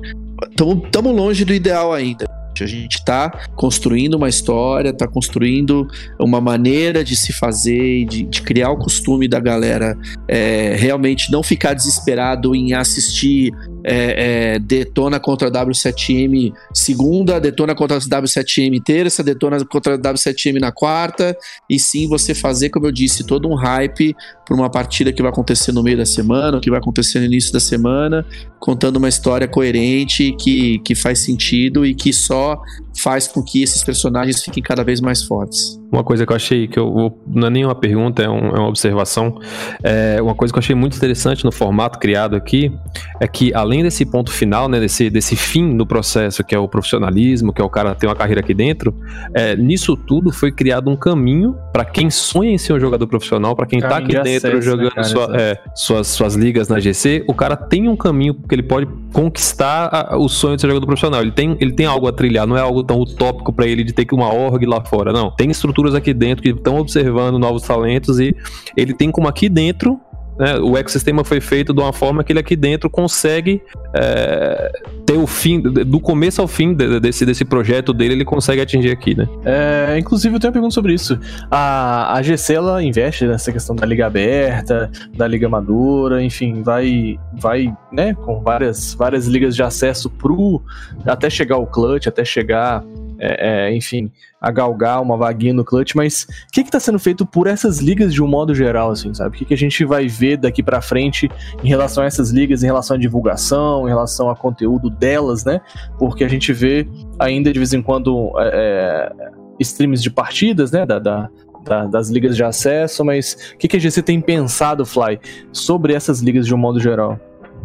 [0.51, 2.36] Estamos longe do ideal ainda.
[2.63, 5.87] A gente está construindo uma história, está construindo
[6.19, 11.43] uma maneira de se fazer, de, de criar o costume da galera é, realmente não
[11.43, 13.51] ficar desesperado em assistir
[13.89, 21.35] é, é, Detona contra W7M segunda, Detona contra W7M terça, Detona contra W7M na quarta,
[21.69, 24.13] e sim você fazer, como eu disse, todo um hype
[24.45, 27.53] para uma partida que vai acontecer no meio da semana, que vai acontecer no início
[27.53, 28.25] da semana,
[28.59, 32.61] contando uma história coerente que, que faz sentido e que só
[32.97, 35.79] faz com que esses personagens fiquem cada vez mais fortes.
[35.91, 38.59] Uma coisa que eu achei que eu não é nem uma pergunta, é, um, é,
[38.59, 39.39] uma observação.
[39.83, 42.71] É uma coisa que eu achei muito interessante no formato criado aqui
[43.19, 46.67] é que além desse ponto final, né, desse, desse fim do processo, que é o
[46.67, 48.95] profissionalismo, que é o cara ter uma carreira aqui dentro,
[49.33, 53.55] é, nisso tudo foi criado um caminho para quem sonha em ser um jogador profissional,
[53.55, 56.79] para quem está aqui dentro acesso, né, jogando né, sua, é, suas, suas ligas na
[56.79, 60.67] GC, o cara tem um caminho que ele pode conquistar a, o sonho de ser
[60.67, 61.21] jogador profissional.
[61.21, 63.93] Ele tem, ele tem algo a trilhar, não é algo tão utópico para ele de
[63.93, 65.31] ter que uma org lá fora, não.
[65.31, 68.35] Tem estruturas aqui dentro que estão observando novos talentos e
[68.75, 69.99] ele tem como aqui dentro
[70.39, 73.59] né, o ecossistema foi feito de uma forma que ele aqui dentro consegue
[73.95, 74.71] é,
[75.03, 79.15] ter o fim, do começo ao fim desse, desse projeto dele, ele consegue atingir aqui,
[79.15, 79.27] né?
[79.43, 81.19] É, inclusive, eu tenho uma pergunta sobre isso.
[81.49, 87.17] A, a GC, ela investe nessa questão da liga aberta, da liga madura, enfim, vai,
[87.33, 90.61] vai né, com várias, várias ligas de acesso pro,
[91.03, 92.83] até chegar ao clutch, até chegar
[93.19, 97.25] é, é, enfim, a galgar uma vaguinha no clutch, mas o que está sendo feito
[97.25, 99.35] por essas ligas de um modo geral, assim, sabe?
[99.35, 101.29] O que, que a gente vai ver daqui para frente
[101.63, 105.61] em relação a essas ligas, em relação à divulgação, em relação a conteúdo delas, né?
[105.97, 106.87] Porque a gente vê
[107.19, 110.85] ainda de vez em quando é, é streams de partidas, né?
[110.85, 111.29] Da, da,
[111.63, 115.19] da, das ligas de acesso, mas o que, que a GC tem pensado, Fly,
[115.51, 117.19] sobre essas ligas de um modo geral?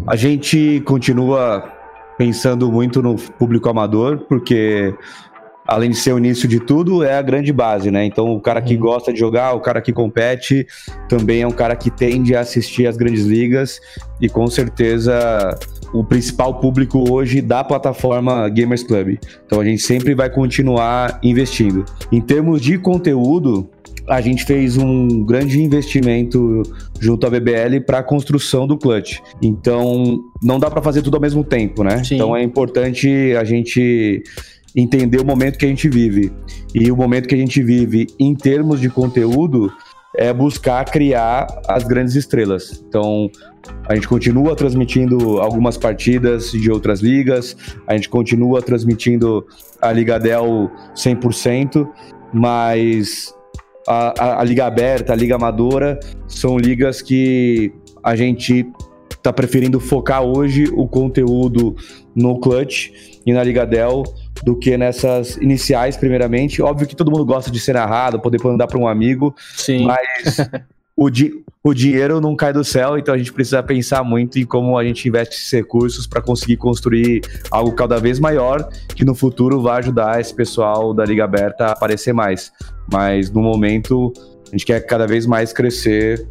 [0.06, 1.62] A gente continua
[2.18, 4.94] pensando muito no público amador, porque
[5.66, 8.04] além de ser o início de tudo, é a grande base, né?
[8.04, 8.80] Então, o cara que uhum.
[8.80, 10.66] gosta de jogar, o cara que compete,
[11.08, 13.80] também é um cara que tende a assistir às grandes ligas
[14.20, 15.58] e com certeza
[15.92, 19.18] o principal público hoje da plataforma Gamers Club.
[19.46, 21.84] Então, a gente sempre vai continuar investindo.
[22.10, 23.68] Em termos de conteúdo,
[24.08, 26.62] a gente fez um grande investimento
[26.98, 29.18] junto à BBL para a construção do clutch.
[29.40, 32.02] Então, não dá para fazer tudo ao mesmo tempo, né?
[32.02, 32.16] Sim.
[32.16, 34.22] Então, é importante a gente
[34.74, 36.32] entender o momento que a gente vive.
[36.74, 39.70] E o momento que a gente vive em termos de conteúdo
[40.16, 42.82] é buscar criar as grandes estrelas.
[42.86, 43.30] Então,
[43.88, 47.56] a gente continua transmitindo algumas partidas de outras ligas,
[47.86, 49.46] a gente continua transmitindo
[49.80, 51.88] a Liga Del 100%,
[52.32, 53.34] mas
[53.88, 55.98] a, a, a Liga Aberta, a Liga Amadora,
[56.28, 58.66] são ligas que a gente
[59.10, 61.76] está preferindo focar hoje o conteúdo
[62.14, 62.90] no Clutch
[63.24, 64.02] e na Liga Del
[64.42, 66.60] do que nessas iniciais, primeiramente.
[66.62, 69.86] Óbvio que todo mundo gosta de ser narrado, poder mandar para um amigo, Sim.
[69.86, 70.36] mas
[70.96, 71.32] o, di
[71.64, 74.84] o dinheiro não cai do céu, então a gente precisa pensar muito em como a
[74.84, 79.78] gente investe esses recursos para conseguir construir algo cada vez maior, que no futuro vai
[79.78, 82.52] ajudar esse pessoal da Liga Aberta a aparecer mais.
[82.92, 84.12] Mas no momento,
[84.48, 86.26] a gente quer cada vez mais crescer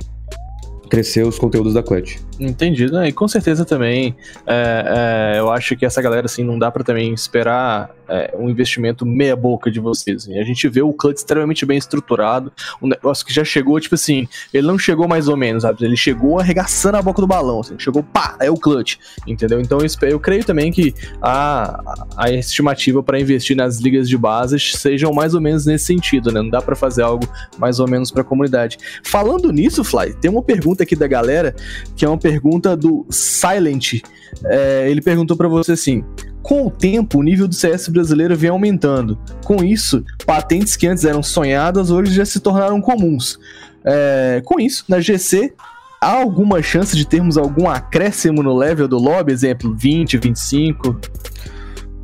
[0.90, 2.18] crescer os conteúdos da Clutch.
[2.42, 3.10] Entendi, né?
[3.10, 4.16] E com certeza também
[4.48, 8.50] é, é, eu acho que essa galera assim não dá para também esperar é, um
[8.50, 10.26] investimento meia boca de vocês.
[10.26, 13.94] E a gente vê o Clutch extremamente bem estruturado, um negócio que já chegou, tipo
[13.94, 15.86] assim, ele não chegou mais ou menos, sabe?
[15.86, 19.62] Ele chegou arregaçando a boca do balão, assim, chegou, pá, é o Clutch, entendeu?
[19.62, 21.80] Então eu, eu creio também que a,
[22.18, 26.42] a estimativa para investir nas ligas de bases sejam mais ou menos nesse sentido, né?
[26.42, 27.28] Não dá para fazer algo
[27.60, 28.80] mais ou menos para a comunidade.
[29.04, 31.56] Falando nisso, Fly, tem uma pergunta aqui da galera,
[31.96, 32.31] que é uma pergunta
[32.78, 34.02] do Silent.
[34.46, 36.04] É, ele perguntou para você assim:
[36.42, 39.18] com o tempo, o nível do CS brasileiro vem aumentando.
[39.44, 43.40] Com isso, patentes que antes eram sonhadas hoje já se tornaram comuns.
[43.84, 45.54] É, com isso, na GC,
[46.00, 49.32] há alguma chance de termos algum acréscimo no level do lobby?
[49.32, 51.00] Exemplo, 20, 25?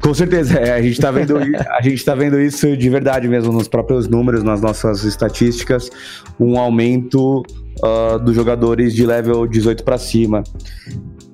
[0.02, 1.38] Com certeza, é, a gente está vendo,
[1.72, 5.90] a gente tá vendo isso de verdade mesmo nos próprios números, nas nossas estatísticas,
[6.40, 7.44] um aumento
[7.84, 10.44] uh, dos jogadores de level 18 para cima.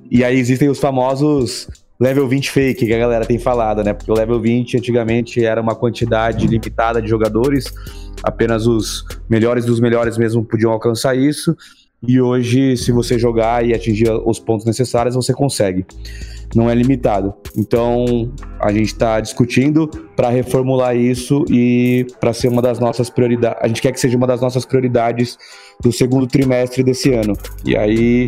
[0.09, 1.67] E aí existem os famosos
[1.99, 3.93] level 20 fake que a galera tem falado, né?
[3.93, 7.65] Porque o level 20 antigamente era uma quantidade limitada de jogadores,
[8.23, 11.55] apenas os melhores dos melhores mesmo podiam alcançar isso.
[12.05, 15.85] E hoje, se você jogar e atingir os pontos necessários, você consegue.
[16.53, 17.33] Não é limitado.
[17.57, 23.57] Então, a gente está discutindo para reformular isso e para ser uma das nossas prioridades.
[23.61, 25.37] A gente quer que seja uma das nossas prioridades
[25.81, 27.33] do segundo trimestre desse ano.
[27.65, 28.27] E aí,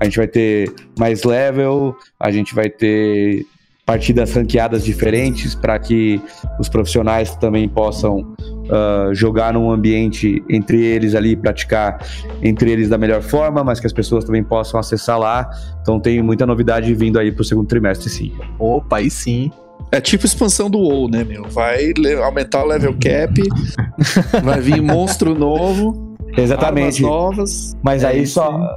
[0.00, 3.44] a gente vai ter mais level, a gente vai ter
[3.88, 6.20] partidas ranqueadas diferentes para que
[6.60, 11.98] os profissionais também possam uh, jogar num ambiente entre eles ali, praticar
[12.42, 15.48] entre eles da melhor forma, mas que as pessoas também possam acessar lá.
[15.80, 18.30] Então tem muita novidade vindo aí para o segundo trimestre, sim.
[18.58, 19.50] Opa, aí sim.
[19.90, 21.44] É tipo expansão do WoW, né, meu?
[21.44, 23.42] Vai aumentar o level cap,
[24.44, 27.00] vai vir monstro novo, Exatamente.
[27.00, 27.74] novas.
[27.82, 28.68] Mas é aí só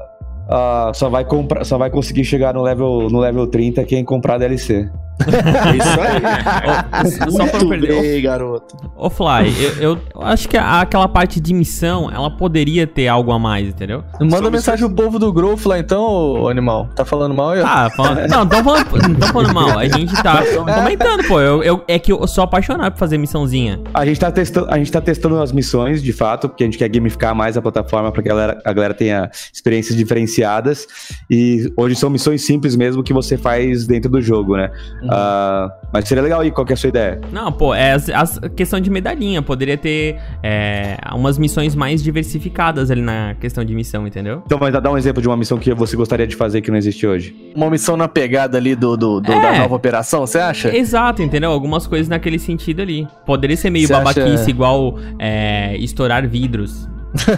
[0.51, 4.37] uh, só vai comprar, só vai conseguir chegar no level no level 30 quem comprar
[4.37, 4.89] DLC.
[5.77, 7.31] Isso aí.
[7.31, 8.01] Só pra não perder.
[8.01, 8.75] bem, garoto.
[8.95, 13.39] Ô Fly, eu, eu acho que aquela parte de missão, ela poderia ter algo a
[13.39, 14.03] mais, entendeu?
[14.19, 16.89] Manda mensagem pro povo do Growth lá então, ô animal.
[16.95, 17.61] Tá falando mal aí?
[17.61, 17.65] ó?
[17.65, 19.79] Ah, falando, não, não tô falando, não tô falando mal.
[19.79, 20.41] A gente tá
[20.81, 21.39] comentando, pô.
[21.39, 23.79] Eu, eu- é que eu sou apaixonado por fazer missãozinha.
[23.93, 26.77] A gente, tá testando, a gente tá testando as missões, de fato, porque a gente
[26.77, 30.87] quer gamificar mais a plataforma para que a galera, a galera tenha experiências diferenciadas.
[31.29, 34.69] E hoje são missões simples mesmo que você faz dentro do jogo, né?
[35.11, 37.19] Ah, mas seria legal aí, qual que é a sua ideia?
[37.31, 39.41] Não, pô, é as- questão de medalhinha.
[39.41, 44.41] Poderia ter é, umas missões mais diversificadas ali na questão de missão, entendeu?
[44.45, 46.77] Então, mas dá um exemplo de uma missão que você gostaria de fazer que não
[46.77, 47.35] existe hoje.
[47.55, 49.41] Uma missão na pegada ali do, do, do- É.
[49.41, 50.75] da nova operação, você acha?
[50.75, 51.51] Exato, entendeu?
[51.51, 53.07] Algumas coisas naquele sentido ali.
[53.25, 56.87] Poderia ser meio Você babaquice, acha- igual é, estourar vidros.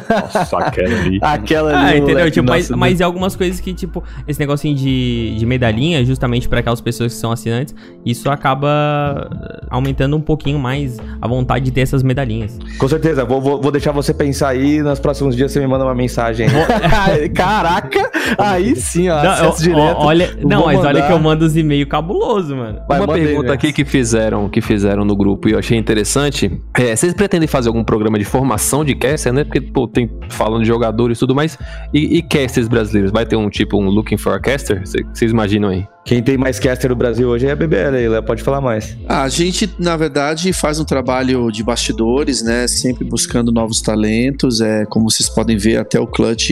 [0.10, 1.20] Nossa, aquela ali.
[1.24, 1.78] Aquela ali.
[1.78, 2.16] Ah, entendeu?
[2.16, 6.04] moleque, Tipo, mas, nossa, mas é algumas coisas que, tipo, esse negocinho de, de medalhinha,
[6.06, 7.74] justamente para aquelas pessoas que são assinantes,
[8.06, 12.58] isso acaba eh, aumentando um pouquinho mais a vontade de ter essas medalhinhas.
[12.78, 14.82] Com certeza, vou, vou, vou deixar você pensar aí.
[14.82, 16.48] Nos próximos dias você me manda uma mensagem.
[17.34, 18.12] Caraca!
[18.38, 19.22] Aí sim, ó.
[19.24, 19.98] Não, acesso eu- direto.
[20.00, 21.08] olha, não Vou mas olha mandar.
[21.08, 22.80] que eu mando os e-mails cabuloso, mano.
[22.88, 23.64] Vai, Uma manda aí, pergunta Max.
[23.64, 26.52] aqui que fizeram, que fizeram no grupo e eu achei interessante.
[26.78, 29.44] É, vocês pretendem fazer algum programa de formação de caster, né?
[29.44, 31.58] Porque, pô, tem falando de jogadores e tudo mais.
[31.94, 33.12] E, e casters brasileiros?
[33.12, 34.86] Vai ter um tipo um Looking for a Caster?
[34.88, 35.86] Cê- Vocês imaginam aí?
[36.06, 38.98] Quem tem mais caster no Brasil hoje é a BBL aí, Léo, pode falar mais.
[39.08, 42.68] Ah, a gente, na verdade, faz um trabalho de bastidores, né?
[42.68, 44.60] Sempre buscando novos talentos.
[44.60, 46.52] É, como vocês podem ver, até o Clutch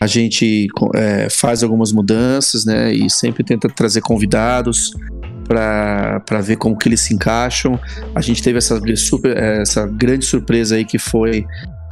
[0.00, 2.92] a gente é, faz algumas mudanças, né?
[2.92, 4.92] E sempre tenta trazer convidados
[5.48, 7.80] para ver como que eles se encaixam.
[8.14, 11.44] A gente teve essa, super, essa grande surpresa aí que foi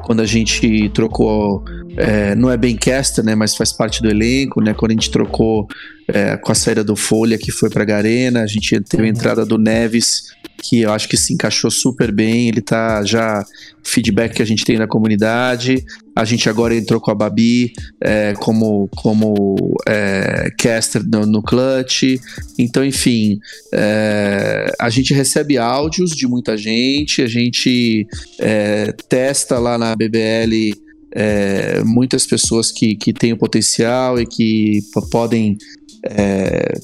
[0.06, 1.64] quando a gente trocou,
[1.96, 5.10] é, não é bem caster, né, mas faz parte do elenco, né, quando a gente
[5.10, 5.66] trocou
[6.08, 9.44] é, com a saída do Folha, que foi pra Garena, a gente teve a entrada
[9.44, 13.44] do Neves, que eu acho que se encaixou super bem, ele tá já
[13.84, 15.84] feedback que a gente tem da comunidade.
[16.14, 22.18] A gente agora entrou com a Babi é, como, como é, caster no, no Clutch.
[22.58, 23.38] Então, enfim,
[23.72, 28.06] é, a gente recebe áudios de muita gente, a gente
[28.40, 30.85] é, testa lá na BBL
[31.18, 35.56] é, muitas pessoas que, que têm o potencial e que podem
[36.04, 36.78] é,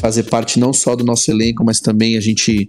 [0.00, 2.68] fazer parte não só do nosso elenco, mas também a gente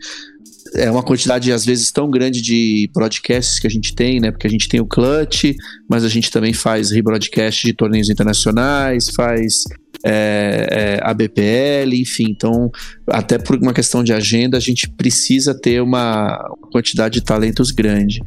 [0.74, 4.32] é uma quantidade às vezes tão grande de broadcasts que a gente tem, né?
[4.32, 5.54] Porque a gente tem o Clutch,
[5.88, 9.66] mas a gente também faz rebroadcast de torneios internacionais, faz
[10.04, 12.26] é, é, a BPL, enfim.
[12.30, 12.72] Então,
[13.08, 16.38] até por uma questão de agenda, a gente precisa ter uma
[16.72, 18.22] quantidade de talentos grande.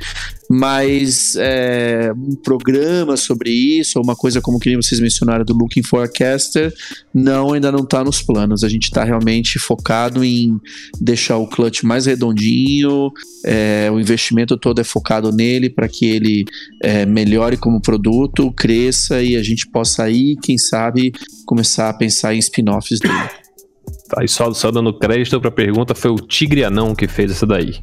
[0.48, 5.82] Mas é, um programa sobre isso, ou uma coisa como que vocês mencionaram do Looking
[5.82, 6.72] Forecaster,
[7.12, 8.62] não, ainda não está nos planos.
[8.62, 10.60] A gente está realmente focado em
[11.00, 13.10] deixar o clutch mais redondinho,
[13.44, 16.44] é, o investimento todo é focado nele para que ele
[16.82, 21.12] é, melhore como produto, cresça e a gente possa aí, quem sabe,
[21.46, 23.14] começar a pensar em spin-offs dele.
[24.08, 27.46] Tá, e só, só dando crédito pra pergunta, foi o Tigre Anão que fez essa
[27.46, 27.74] daí.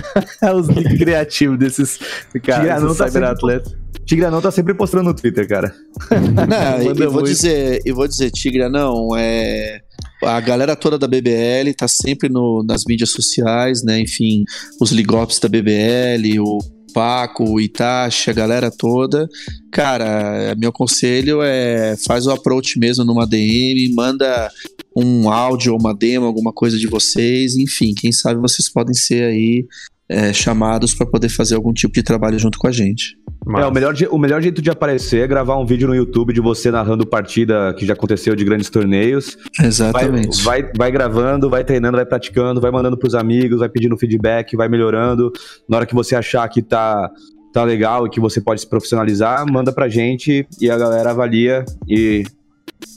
[0.54, 1.98] Os links criativos desses
[2.42, 3.74] caras, Anão tá cyberatletas.
[4.04, 5.74] Tigre Anão tá sempre postando no Twitter, cara.
[6.10, 9.80] Não, eu vou dizer, eu vou dizer, Tigre, não, é
[10.22, 14.00] a galera toda da BBL tá sempre no, nas mídias sociais, né?
[14.00, 14.44] Enfim,
[14.80, 16.58] os ligops da BBL, o
[16.92, 19.28] Paco, o Itachi, a galera toda.
[19.72, 24.50] Cara, meu conselho é faz o approach mesmo numa DM, manda
[24.96, 29.24] um áudio ou uma demo, alguma coisa de vocês, enfim, quem sabe vocês podem ser
[29.24, 29.66] aí
[30.10, 33.16] é, chamados para poder fazer algum tipo de trabalho junto com a gente.
[33.46, 36.32] Mas- É, o melhor, o melhor jeito de aparecer é gravar um vídeo no YouTube
[36.32, 39.38] de você narrando partida que já aconteceu de grandes torneios.
[39.56, 40.42] Vai, Exatamente.
[40.42, 44.68] vai, vai gravando, vai treinando, vai praticando, vai mandando pros amigos, vai pedindo feedback, vai
[44.68, 45.32] melhorando.
[45.68, 47.08] Na hora que você achar que tá,
[47.52, 51.64] tá legal e que você pode se profissionalizar, manda pra gente e a galera avalia
[51.88, 52.24] e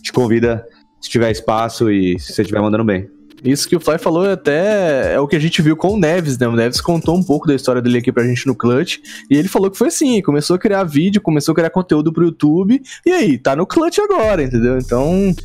[0.01, 0.65] te convida
[0.99, 3.07] se tiver espaço e se você estiver mandando bem.
[3.43, 6.37] Isso que o Fly falou até é o que a gente viu com o Neves,
[6.37, 6.47] né?
[6.47, 8.99] O Neves contou um pouco da história dele aqui pra gente no Clutch.
[9.29, 12.25] E ele falou que foi assim: começou a criar vídeo, começou a criar conteúdo pro
[12.25, 12.81] YouTube.
[13.05, 14.77] E aí, tá no Clutch agora, entendeu?
[14.77, 15.35] Então,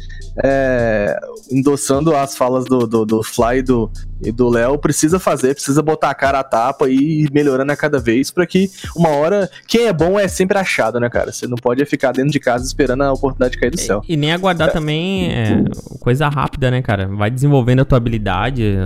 [0.45, 1.19] é,
[1.51, 3.91] endossando as falas do, do, do Fly e do,
[4.23, 7.77] e do Léo, precisa fazer, precisa botar a cara a tapa e ir melhorando a
[7.77, 9.49] cada vez pra que uma hora.
[9.67, 11.31] Quem é bom é sempre achado, né, cara?
[11.33, 14.03] Você não pode ficar dentro de casa esperando a oportunidade de cair do céu.
[14.09, 15.65] E nem aguardar também é,
[16.01, 17.07] coisa rápida, né, cara?
[17.09, 18.77] Vai desenvolvendo a tua habilidade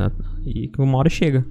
[0.44, 1.44] e que uma hora chega.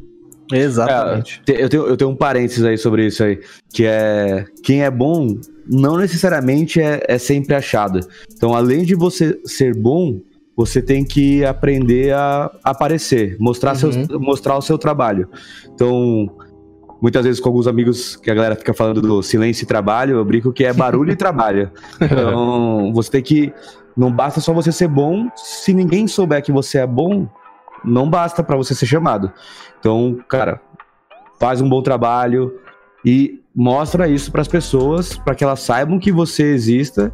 [0.52, 1.42] Exatamente.
[1.46, 3.40] Te- Eu tenho, eu tenho um parênteses aí sobre isso aí,
[3.74, 5.28] que é quem é bom
[5.66, 8.00] não necessariamente é, é sempre achado.
[8.36, 10.20] Então, além de você ser bom,
[10.56, 15.30] você tem que aprender a aparecer, mostrar, seus, mostrar o seu trabalho.
[15.74, 16.30] Então,
[17.02, 20.26] muitas vezes com alguns amigos que a galera fica falando do silêncio e trabalho, eu
[20.26, 21.72] brinco que é barulho e trabalho.
[22.02, 23.54] Então, você tem que.
[23.96, 27.28] Não basta só você ser bom, se ninguém souber que você é bom,
[27.84, 29.32] não basta pra você ser chamado.
[29.80, 30.62] Então, cara,
[31.40, 32.58] faz um bom trabalho
[33.04, 37.12] e mostra isso para as pessoas, para que elas saibam que você exista,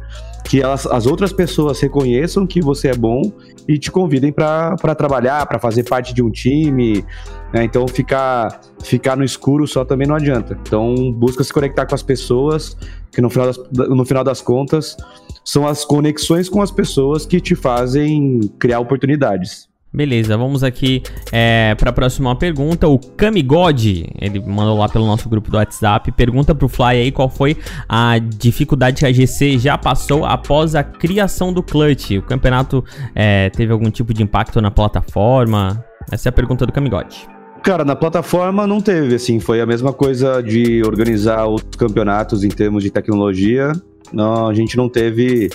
[0.48, 3.20] que as outras pessoas reconheçam que você é bom
[3.68, 7.04] e te convidem para trabalhar, para fazer parte de um time.
[7.52, 7.64] né?
[7.64, 10.58] Então, ficar, ficar no escuro só também não adianta.
[10.62, 12.78] Então, busca se conectar com as pessoas,
[13.12, 14.96] que no final das, no final das contas
[15.44, 19.67] são as conexões com as pessoas que te fazem criar oportunidades.
[19.92, 22.86] Beleza, vamos aqui é, para a próxima pergunta.
[22.86, 27.30] O Kamigod, ele mandou lá pelo nosso grupo do WhatsApp, pergunta pro Fly aí qual
[27.30, 27.56] foi
[27.88, 32.10] a dificuldade que a GC já passou após a criação do Clutch.
[32.18, 32.84] O campeonato
[33.14, 35.82] é, teve algum tipo de impacto na plataforma?
[36.12, 37.26] Essa é a pergunta do Kamigod.
[37.62, 42.48] Cara, na plataforma não teve, assim, foi a mesma coisa de organizar outros campeonatos em
[42.48, 43.72] termos de tecnologia.
[44.12, 45.48] Não, a gente não teve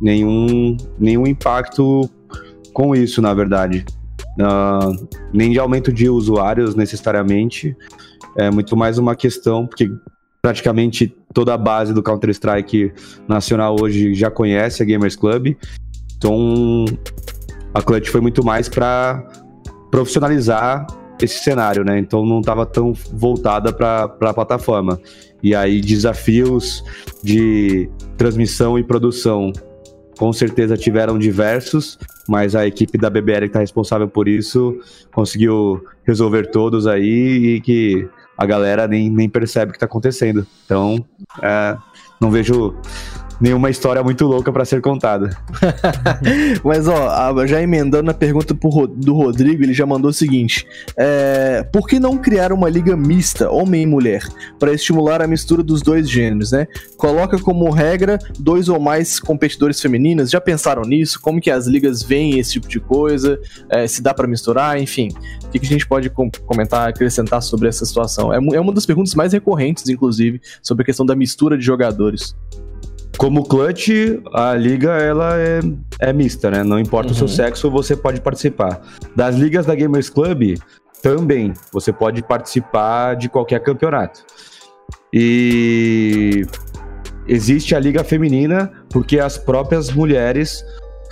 [0.00, 2.08] nenhum, nenhum impacto
[2.74, 3.86] com isso, na verdade.
[4.40, 4.90] Ah,
[5.32, 7.74] nem de aumento de usuários necessariamente.
[8.36, 9.90] É muito mais uma questão, porque
[10.42, 12.92] praticamente toda a base do Counter-Strike
[13.26, 15.56] nacional hoje já conhece a Gamers Club.
[16.16, 16.84] Então,
[17.72, 19.26] a Clutch foi muito mais para
[19.90, 20.86] profissionalizar
[21.22, 21.98] esse cenário, né?
[21.98, 25.00] Então não estava tão voltada para a plataforma.
[25.42, 26.82] E aí desafios
[27.22, 29.52] de transmissão e produção
[30.18, 31.98] com certeza tiveram diversos,
[32.28, 34.78] mas a equipe da BBL que está responsável por isso
[35.12, 40.46] conseguiu resolver todos aí e que a galera nem, nem percebe o que está acontecendo.
[40.64, 41.04] Então,
[41.42, 41.76] é,
[42.20, 42.74] não vejo
[43.40, 45.36] nenhuma história muito louca para ser contada.
[46.64, 50.66] Mas, ó, já emendando a pergunta pro, do Rodrigo, ele já mandou o seguinte:
[50.96, 54.22] é, por que não criar uma liga mista, homem e mulher,
[54.58, 56.66] para estimular a mistura dos dois gêneros, né?
[56.96, 60.30] Coloca como regra dois ou mais competidores femininas.
[60.30, 61.20] Já pensaram nisso?
[61.20, 63.38] Como que as ligas veem esse tipo de coisa?
[63.68, 64.80] É, se dá para misturar?
[64.80, 65.08] Enfim,
[65.44, 68.32] o que, que a gente pode com comentar, acrescentar sobre essa situação?
[68.32, 72.34] É, é uma das perguntas mais recorrentes, inclusive, sobre a questão da mistura de jogadores.
[73.16, 73.90] Como clutch,
[74.32, 75.60] a liga ela é,
[76.00, 76.62] é mista, né?
[76.62, 77.14] Não importa uhum.
[77.14, 77.32] o seu uhum.
[77.32, 78.82] sexo, você pode participar.
[79.14, 80.56] Das ligas da Gamers Club,
[81.02, 84.24] também você pode participar de qualquer campeonato.
[85.12, 86.46] E
[87.28, 90.64] existe a liga feminina porque as próprias mulheres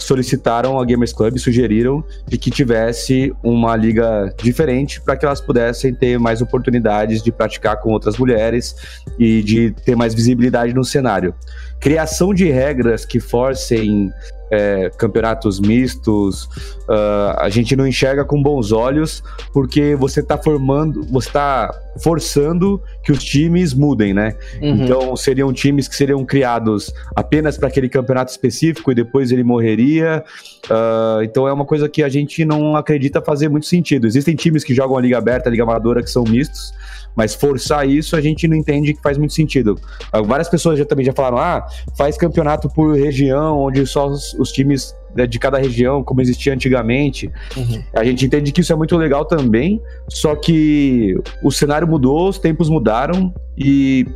[0.03, 5.95] solicitaram a Gamers Club, sugeriram de que tivesse uma liga diferente para que elas pudessem
[5.95, 8.75] ter mais oportunidades de praticar com outras mulheres
[9.19, 11.35] e de ter mais visibilidade no cenário.
[11.81, 14.13] Criação de regras que forcem
[14.53, 16.45] é, campeonatos mistos,
[16.83, 22.79] uh, a gente não enxerga com bons olhos, porque você está formando, você está forçando
[23.03, 24.37] que os times mudem, né?
[24.61, 24.85] Uhum.
[24.85, 30.23] Então seriam times que seriam criados apenas para aquele campeonato específico e depois ele morreria.
[30.67, 34.07] Uh, então é uma coisa que a gente não acredita fazer muito sentido.
[34.07, 36.75] Existem times que jogam a liga aberta, a liga amadora, que são mistos,
[37.17, 39.79] mas forçar isso a gente não entende que faz muito sentido.
[40.27, 44.51] Várias pessoas já também já falaram: ah, faz campeonato por região, onde só os, os
[44.51, 47.31] times né, de cada região, como existia antigamente.
[47.57, 47.83] Uhum.
[47.95, 52.39] A gente entende que isso é muito legal também, só que o cenário mudou, os
[52.39, 54.07] tempos mudaram e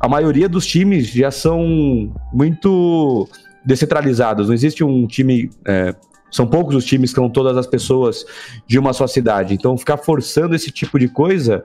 [0.00, 3.28] a maioria dos times já são muito
[3.64, 4.48] descentralizados.
[4.48, 5.50] Não existe um time.
[5.66, 5.94] É,
[6.30, 8.24] são poucos os times que são todas as pessoas
[8.66, 9.54] de uma só cidade.
[9.54, 11.64] Então, ficar forçando esse tipo de coisa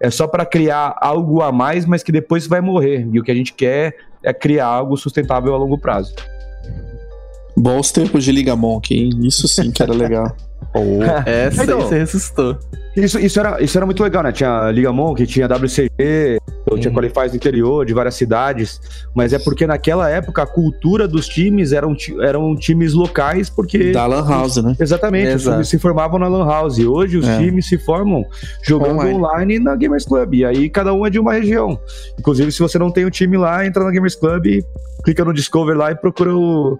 [0.00, 3.08] é só para criar algo a mais, mas que depois vai morrer.
[3.12, 6.14] E o que a gente quer é criar algo sustentável a longo prazo.
[7.56, 9.10] Bons tempos de Liga Monk, hein?
[9.22, 10.34] Isso sim que era legal.
[10.76, 11.00] Oh.
[11.24, 12.58] Essa então, aí você ressuscitou.
[12.96, 14.32] Isso, isso, era, isso era muito legal, né?
[14.32, 16.40] Tinha Liga Monk, tinha WCG,
[16.72, 16.78] uhum.
[16.78, 18.80] tinha Qualifies no interior, de várias cidades.
[19.14, 23.92] Mas é porque naquela época a cultura dos times eram, eram times locais, porque.
[23.92, 24.74] Da Lan House, né?
[24.78, 25.38] Exatamente, Exato.
[25.38, 26.78] os times se formavam na Lan House.
[26.78, 27.38] E hoje os é.
[27.38, 28.24] times se formam
[28.62, 29.14] jogando online.
[29.14, 29.58] online.
[29.58, 30.34] na Gamers Club.
[30.34, 31.78] E aí cada um é de uma região.
[32.18, 34.62] Inclusive, se você não tem o um time lá, entra na Gamers Club,
[35.04, 36.78] clica no Discover lá e procura o,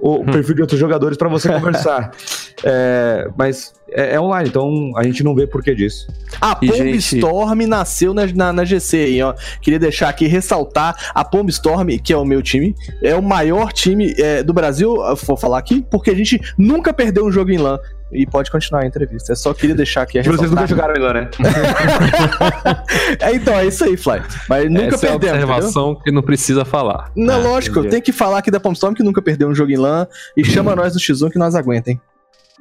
[0.00, 2.10] o perfil de outros jogadores para você conversar.
[2.64, 6.06] é, mas é, é, online, então a gente não vê por que disso.
[6.40, 7.16] A Pomb gente...
[7.16, 9.34] Storm nasceu na, na, na, GC, hein, ó.
[9.60, 13.72] Queria deixar aqui, ressaltar, a Pomb Storm, que é o meu time, é o maior
[13.72, 14.96] time é, do Brasil,
[15.26, 17.78] vou falar aqui, porque a gente nunca perdeu um jogo em LAN.
[18.12, 19.32] E pode continuar a entrevista.
[19.32, 21.30] É só queria deixar aqui a Vocês nunca jogaram em LAN, né?
[23.20, 24.22] é, então, é isso aí, Fly.
[24.48, 25.26] Mas nunca Essa perdemos.
[25.26, 26.02] É uma observação entendeu?
[26.02, 27.10] que não precisa falar.
[27.14, 29.70] Não, ah, lógico, tem que falar aqui da Pomb Storm que nunca perdeu um jogo
[29.70, 30.06] em LAN.
[30.36, 32.00] E chama nós do X1 que nós aguentem.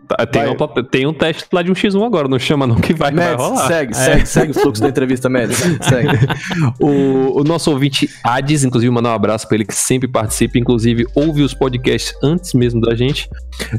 [0.09, 2.95] Tá, tem um, tem um teste lá de um X1 agora, não chama não que
[2.95, 3.67] vai, Mads, vai rolar.
[3.67, 3.95] Segue, é.
[3.95, 5.57] segue, segue o fluxo da entrevista, Mads.
[5.57, 6.17] Segue.
[6.81, 11.05] o, o, nosso ouvinte Ades, inclusive, mandar um abraço para ele que sempre participa, inclusive
[11.13, 13.29] ouve os podcasts antes mesmo da gente.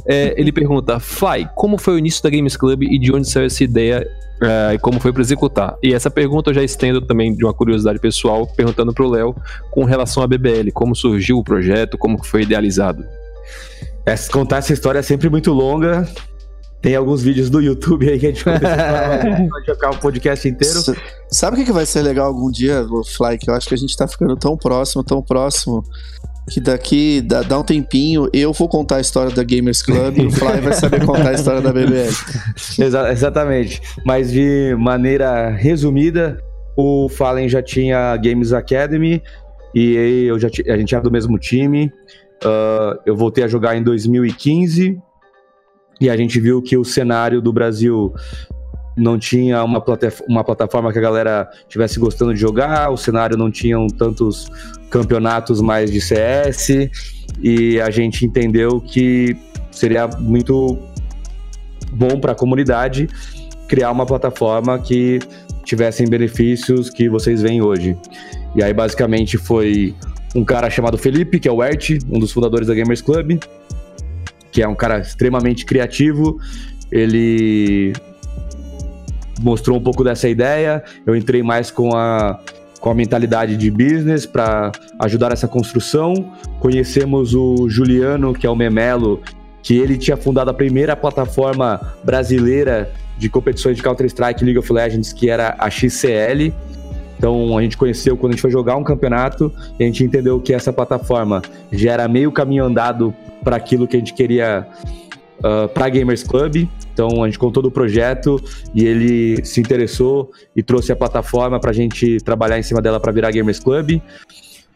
[0.06, 3.46] É, ele pergunta, Fly, como foi o início da Games Club e de onde saiu
[3.46, 4.06] essa ideia
[4.40, 5.76] é, e como foi para executar?
[5.82, 9.34] E essa pergunta eu já estendo também de uma curiosidade pessoal, perguntando para o Léo
[9.68, 13.04] com relação à BBL, como surgiu o projeto, como foi idealizado.
[14.06, 16.08] Essa, contar essa história é sempre muito longa.
[16.80, 20.80] Tem alguns vídeos do YouTube aí que a gente pode jogar o podcast inteiro.
[21.30, 22.86] Sabe o que vai ser legal algum dia,
[23.16, 23.36] Fly?
[23.36, 25.84] Que eu acho que a gente tá ficando tão próximo, tão próximo,
[26.50, 30.26] que daqui, dá, dá um tempinho, eu vou contar a história da Gamers Club e
[30.26, 32.08] o Fly vai saber contar a história da BBL.
[32.80, 33.80] Exa exatamente.
[34.06, 36.42] Mas de maneira resumida,
[36.76, 39.22] o Fallen já tinha Games Academy
[39.74, 41.92] e eu já a gente era do mesmo time.
[42.44, 44.98] Uh, eu voltei a jogar em 2015
[46.00, 48.14] e a gente viu que o cenário do Brasil
[48.96, 49.82] não tinha uma,
[50.28, 54.50] uma plataforma que a galera estivesse gostando de jogar, o cenário não tinha tantos
[54.90, 56.90] campeonatos mais de CS
[57.40, 59.36] e a gente entendeu que
[59.70, 60.78] seria muito
[61.92, 63.08] bom para a comunidade
[63.68, 65.20] criar uma plataforma que
[65.64, 67.96] tivessem benefícios que vocês veem hoje.
[68.56, 69.94] E aí basicamente foi
[70.34, 73.38] um cara chamado Felipe, que é o Ert, um dos fundadores da Gamers Club,
[74.52, 76.38] que é um cara extremamente criativo.
[76.90, 77.92] Ele
[79.40, 80.82] mostrou um pouco dessa ideia.
[81.06, 82.40] Eu entrei mais com a,
[82.80, 86.32] com a mentalidade de business para ajudar essa construção.
[86.60, 89.20] Conhecemos o Juliano, que é o Memelo,
[89.62, 95.12] que ele tinha fundado a primeira plataforma brasileira de competições de Counter-Strike League of Legends,
[95.12, 96.52] que era a XCL.
[97.20, 100.54] Então a gente conheceu quando a gente foi jogar um campeonato, a gente entendeu que
[100.54, 103.14] essa plataforma já era meio caminho andado
[103.44, 104.66] para aquilo que a gente queria
[105.40, 106.66] uh, para Gamers Club.
[106.94, 108.42] Então a gente contou do projeto
[108.74, 112.98] e ele se interessou e trouxe a plataforma para a gente trabalhar em cima dela
[112.98, 114.00] para virar Gamers Club.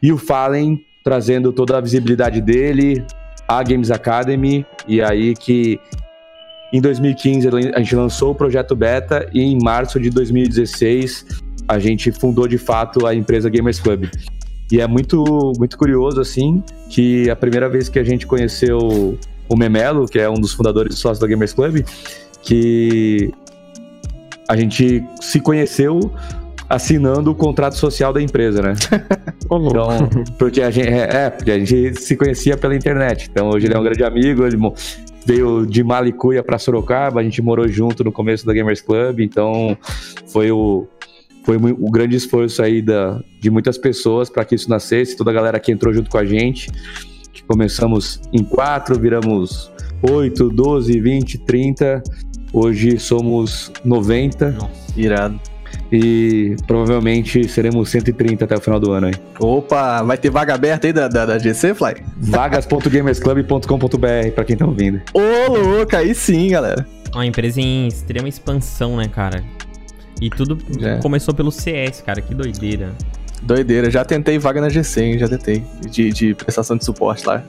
[0.03, 3.03] E o Fallen trazendo toda a visibilidade dele,
[3.49, 5.81] a Games Academy, e aí que
[6.75, 12.13] em 2015 a gente lançou o projeto Beta e em março de 2016 a gente
[12.13, 14.07] fundou de fato a empresa Gamers Club.
[14.71, 19.57] E é muito, muito curioso, assim, que a primeira vez que a gente conheceu o
[19.57, 21.85] Memelo, que é um dos fundadores e sócios da Gamers Club,
[22.43, 23.31] que
[24.49, 26.13] a gente se conheceu
[26.69, 28.75] assinando o contrato social da empresa, né?
[29.45, 33.29] então, porque a gente é, é, porque a gente se conhecia pela internet.
[33.31, 34.57] Então hoje ele é um grande amigo, ele
[35.27, 39.77] veio de Malicuia para Sorocaba, a gente morou junto no começo da Gamers Club, então
[40.27, 40.87] foi o
[41.45, 45.35] foi o grande esforço aí da, de muitas pessoas para que isso nascesse, toda a
[45.35, 46.71] galera que entrou junto com a gente.
[47.33, 49.71] Que começamos em quatro, viramos
[50.03, 52.03] 8, 12, 20, 30.
[52.53, 54.53] Hoje somos 90.
[54.53, 55.39] Nossa, irado.
[55.93, 59.15] E provavelmente seremos 130 até o final do ano aí.
[59.39, 61.97] Opa, vai ter vaga aberta aí da, da, da GC, Fly?
[62.17, 65.03] Vagas.gamersclub.com.br pra quem tá ouvindo.
[65.13, 66.87] Ô, louco, aí sim, galera.
[67.13, 69.45] Uma empresa em extrema expansão, né, cara?
[70.21, 70.99] E tudo é.
[70.99, 72.93] começou pelo CS, cara, que doideira.
[73.43, 75.19] Doideira, já tentei vaga na GC, hein?
[75.19, 75.63] já tentei.
[75.91, 77.45] De, de prestação de suporte lá.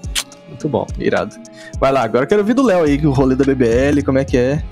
[0.50, 1.36] Muito bom, irado.
[1.80, 4.26] Vai lá, agora eu quero ouvir do Léo aí, o rolê da BBL, como é
[4.26, 4.64] que é?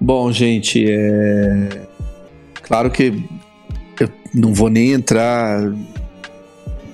[0.00, 1.86] Bom, gente, é.
[2.62, 3.22] Claro que
[4.00, 5.72] eu não vou nem entrar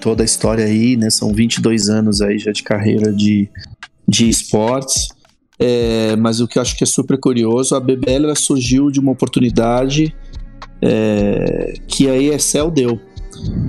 [0.00, 1.10] toda a história aí, né?
[1.10, 3.48] São 22 anos aí já de carreira de,
[4.06, 5.08] de esportes.
[5.58, 9.12] É, mas o que eu acho que é super curioso, a BBL surgiu de uma
[9.12, 10.14] oportunidade
[10.82, 13.00] é, que a ESL deu.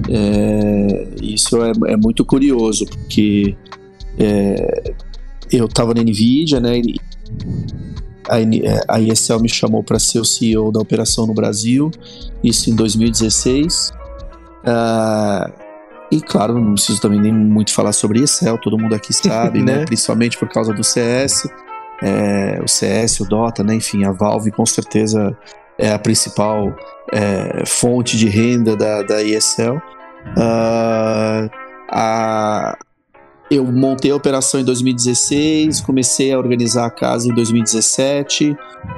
[0.09, 3.55] É, isso é, é, muito curioso, porque
[4.19, 4.93] é,
[5.51, 6.81] eu estava na NVIDIA, né?
[8.29, 11.89] A, a ESL me chamou para ser o CEO da operação no Brasil,
[12.43, 13.89] isso em 2016.
[13.89, 15.51] Uh, ah,
[16.11, 19.77] e claro, não preciso também nem muito falar sobre ESL, todo mundo aqui sabe, né?
[19.77, 19.85] né?
[19.85, 21.47] Principalmente por causa do CS
[22.01, 23.75] é, o CS, o Dota, né?
[23.75, 25.37] enfim, a Valve com certeza
[25.77, 26.75] é a principal
[27.11, 29.77] é, fonte de renda da, da ESL.
[30.35, 31.49] Uh,
[31.89, 32.77] a,
[33.49, 38.57] eu montei a operação em 2016, comecei a organizar a casa em 2017.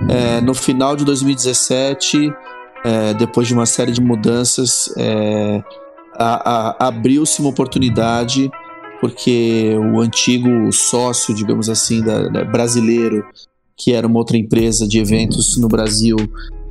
[0.10, 2.34] É, no final de 2017,
[2.84, 5.62] é, depois de uma série de mudanças, é,
[6.80, 8.50] abriu-se uma oportunidade
[9.00, 13.24] porque o antigo sócio, digamos assim, da, da, brasileiro,
[13.78, 16.18] que era uma outra empresa de eventos no Brasil,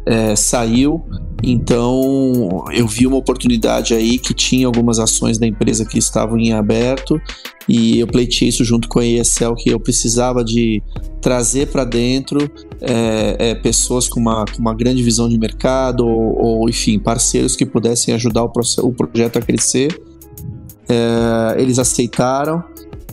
[0.05, 1.03] é, saiu.
[1.43, 6.53] Então eu vi uma oportunidade aí que tinha algumas ações da empresa que estavam em
[6.53, 7.21] aberto
[7.69, 10.83] e eu pleitei isso junto com a ESL que eu precisava de
[11.21, 12.51] trazer para dentro
[12.81, 17.55] é, é, pessoas com uma, com uma grande visão de mercado ou, ou enfim parceiros
[17.55, 18.51] que pudessem ajudar o,
[18.83, 19.97] o projeto a crescer
[20.89, 22.65] é, eles aceitaram.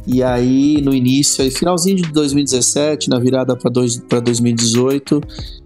[0.07, 5.19] E aí, no início, finalzinho de 2017, na virada para 2018,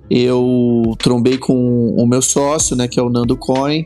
[0.09, 3.85] eu trombei com o meu sócio, né, que é o Nando Coin.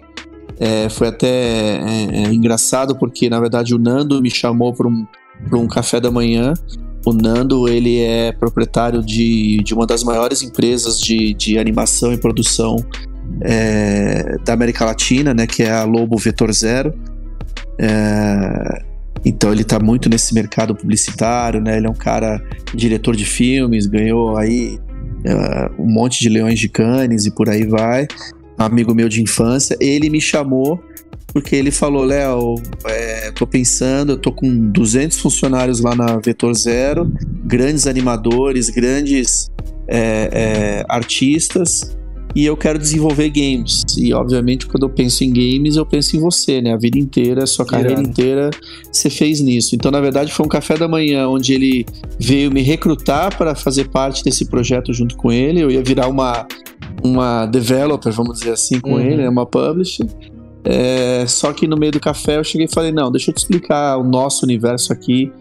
[0.59, 5.05] É, foi até é, é, engraçado porque, na verdade, o Nando me chamou para um,
[5.51, 6.53] um café da manhã.
[7.05, 12.17] O Nando, ele é proprietário de, de uma das maiores empresas de, de animação e
[12.17, 12.77] produção
[13.41, 16.93] é, da América Latina, né, que é a Lobo Vetor Zero.
[17.79, 18.83] É,
[19.25, 21.77] então ele está muito nesse mercado publicitário, né?
[21.77, 22.41] Ele é um cara
[22.73, 24.79] diretor de filmes, ganhou aí
[25.23, 28.07] é, um monte de leões de canes e por aí vai.
[28.57, 30.81] amigo meu de infância, ele me chamou
[31.33, 36.53] porque ele falou, Léo, é, tô pensando, eu tô com 200 funcionários lá na Vetor
[36.53, 37.11] Zero,
[37.43, 39.49] grandes animadores, grandes
[39.87, 41.97] é, é, artistas,
[42.35, 43.83] e eu quero desenvolver games.
[43.97, 46.73] E obviamente quando eu penso em games, eu penso em você, né?
[46.73, 48.09] A vida inteira, a sua carreira Irado.
[48.09, 48.49] inteira,
[48.91, 49.75] você fez nisso.
[49.75, 51.85] Então, na verdade, foi um café da manhã onde ele
[52.19, 55.61] veio me recrutar para fazer parte desse projeto junto com ele.
[55.61, 56.47] Eu ia virar uma
[57.03, 58.99] uma developer, vamos dizer assim, com uhum.
[58.99, 59.29] ele, né?
[59.29, 60.07] uma publisher.
[60.63, 63.39] É, só que no meio do café eu cheguei e falei, não, deixa eu te
[63.39, 65.31] explicar o nosso universo aqui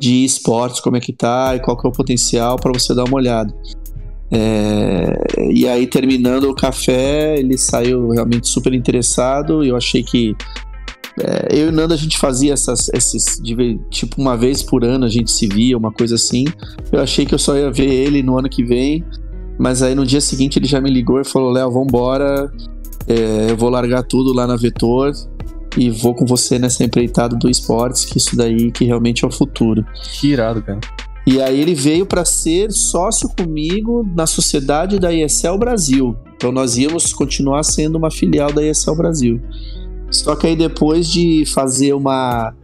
[0.00, 3.04] de esportes, como é que tá e qual que é o potencial para você dar
[3.04, 3.54] uma olhada.
[4.30, 9.64] É, e aí, terminando o café, ele saiu realmente super interessado.
[9.64, 10.34] Eu achei que.
[11.20, 13.40] É, eu e o Nando a gente fazia essas, esses.
[13.90, 16.44] Tipo, uma vez por ano a gente se via, uma coisa assim.
[16.90, 19.04] Eu achei que eu só ia ver ele no ano que vem.
[19.58, 22.50] Mas aí no dia seguinte ele já me ligou e falou: Léo, vambora.
[23.06, 25.12] é, eu vou largar tudo lá na Vetor
[25.76, 29.30] e vou com você nessa empreitada do esportes, que isso daí que realmente é o
[29.30, 29.84] futuro.
[30.18, 30.80] Que irado, cara.
[31.26, 36.16] E aí ele veio para ser sócio comigo na sociedade da ESL Brasil.
[36.36, 39.40] Então nós íamos continuar sendo uma filial da ESL Brasil.
[40.10, 42.54] Só que aí depois de fazer uma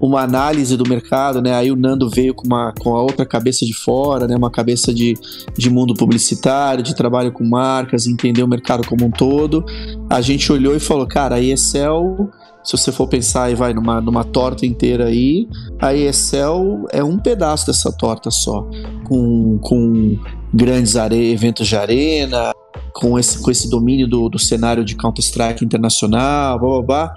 [0.00, 1.52] uma análise do mercado, né?
[1.54, 4.36] Aí o Nando veio com, uma, com a outra cabeça de fora, né?
[4.36, 5.14] Uma cabeça de,
[5.56, 9.64] de mundo publicitário, de trabalho com marcas, entender o mercado como um todo.
[10.08, 12.28] A gente olhou e falou, cara, a ESL
[12.68, 15.48] se você for pensar aí, vai numa, numa torta inteira aí,
[15.80, 18.68] a ESL é um pedaço dessa torta só,
[19.04, 20.18] com, com
[20.52, 22.52] grandes are eventos de arena,
[22.92, 27.16] com esse, com esse domínio do, do cenário de Counter-Strike internacional, blá blá blá.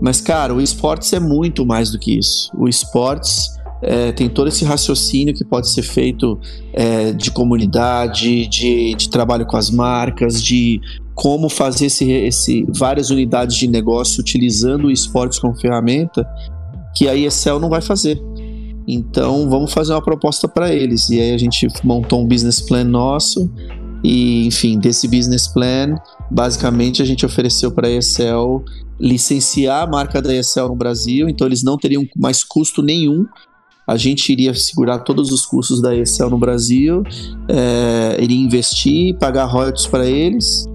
[0.00, 2.50] Mas, cara, o esportes é muito mais do que isso.
[2.56, 3.50] O esportes
[3.82, 6.40] é, tem todo esse raciocínio que pode ser feito
[6.72, 10.80] é, de comunidade, de, de trabalho com as marcas, de
[11.16, 16.28] como fazer esse, esse, várias unidades de negócio utilizando o esportes como ferramenta,
[16.94, 18.20] que a ESL não vai fazer.
[18.86, 21.08] Então vamos fazer uma proposta para eles.
[21.08, 23.50] E aí a gente montou um business plan nosso.
[24.04, 25.96] E, enfim, desse business plan,
[26.30, 28.62] basicamente a gente ofereceu para a ESL
[29.00, 33.26] licenciar a marca da ESL no Brasil, então eles não teriam mais custo nenhum
[33.86, 37.04] a gente iria segurar todos os custos da ESL no Brasil,
[37.48, 40.66] é, iria investir, pagar royalties para eles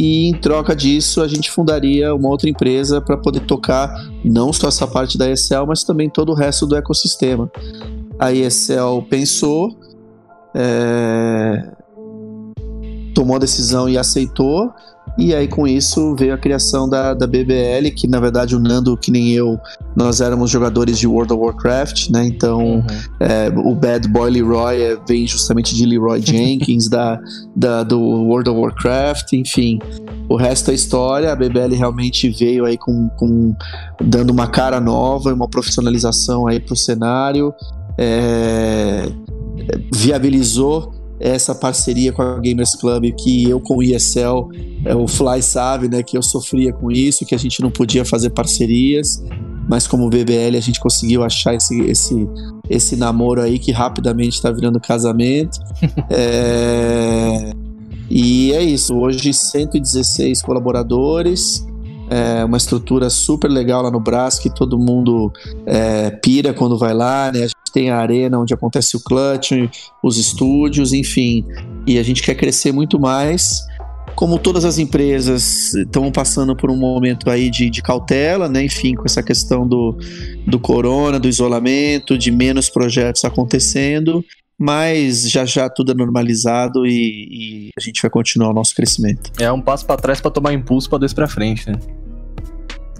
[0.00, 3.92] e em troca disso a gente fundaria uma outra empresa para poder tocar
[4.24, 7.50] não só essa parte da ESL, mas também todo o resto do ecossistema.
[8.16, 9.76] A ESL pensou,
[10.54, 11.68] é,
[13.12, 14.72] tomou a decisão e aceitou,
[15.18, 18.96] e aí com isso veio a criação da, da BBL, que na verdade o Nando,
[18.96, 19.58] que nem eu,
[19.96, 22.24] nós éramos jogadores de World of Warcraft, né?
[22.24, 22.86] Então uhum.
[23.18, 27.18] é, o Bad Boy Leroy é, vem justamente de Leroy Jenkins, da,
[27.56, 29.80] da, do World of Warcraft, enfim.
[30.28, 33.56] O resto é história, a BBL realmente veio aí com, com
[34.00, 37.52] dando uma cara nova, uma profissionalização aí pro cenário,
[37.96, 39.10] é,
[39.92, 44.48] viabilizou essa parceria com a Gamers Club que eu com o ESL,
[44.84, 48.04] é, o Fly sabe, né, que eu sofria com isso, que a gente não podia
[48.04, 49.22] fazer parcerias,
[49.68, 52.28] mas como BBL a gente conseguiu achar esse, esse,
[52.70, 55.58] esse namoro aí que rapidamente está virando casamento.
[56.10, 57.52] é...
[58.10, 61.66] E é isso, hoje 116 colaboradores,
[62.10, 65.32] é uma estrutura super legal lá no Brás, que todo mundo
[65.66, 67.40] é, pira quando vai lá, né?
[67.40, 69.52] A gente tem a arena onde acontece o clutch,
[70.02, 71.44] os estúdios, enfim.
[71.86, 73.62] E a gente quer crescer muito mais.
[74.14, 78.64] Como todas as empresas estão passando por um momento aí de, de cautela, né?
[78.64, 79.96] Enfim, com essa questão do,
[80.46, 84.24] do corona, do isolamento, de menos projetos acontecendo
[84.58, 89.30] mas já já tudo é normalizado e, e, a gente vai continuar o nosso crescimento.
[89.38, 91.78] É um passo para trás para tomar impulso para dois para frente, né?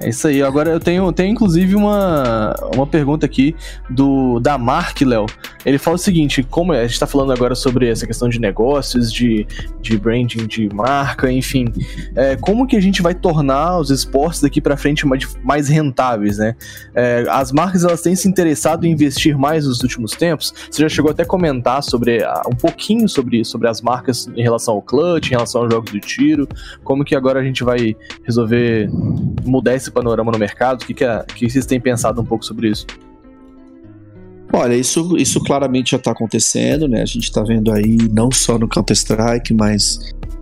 [0.01, 0.43] É isso aí.
[0.43, 3.55] Agora eu tenho, tenho inclusive uma, uma pergunta aqui
[3.91, 5.27] do da Mark, Léo.
[5.65, 9.13] Ele fala o seguinte: como a gente está falando agora sobre essa questão de negócios,
[9.13, 9.47] de,
[9.81, 11.67] de branding, de marca, enfim,
[12.15, 16.39] é, como que a gente vai tornar os esportes daqui para frente mais, mais rentáveis,
[16.39, 16.55] né?
[16.95, 20.55] É, as marcas elas têm se interessado em investir mais nos últimos tempos.
[20.71, 24.75] Você já chegou até a comentar sobre um pouquinho sobre, sobre as marcas em relação
[24.75, 26.49] ao clutch, em relação aos jogos de tiro.
[26.85, 28.89] Como que agora a gente vai resolver
[29.45, 30.83] mudar esse esse panorama no mercado?
[30.83, 32.87] O que, que, é, que vocês têm pensado um pouco sobre isso?
[34.53, 37.03] Olha, isso, isso claramente já está acontecendo, né?
[37.03, 39.99] A gente está vendo aí não só no Counter-Strike, mas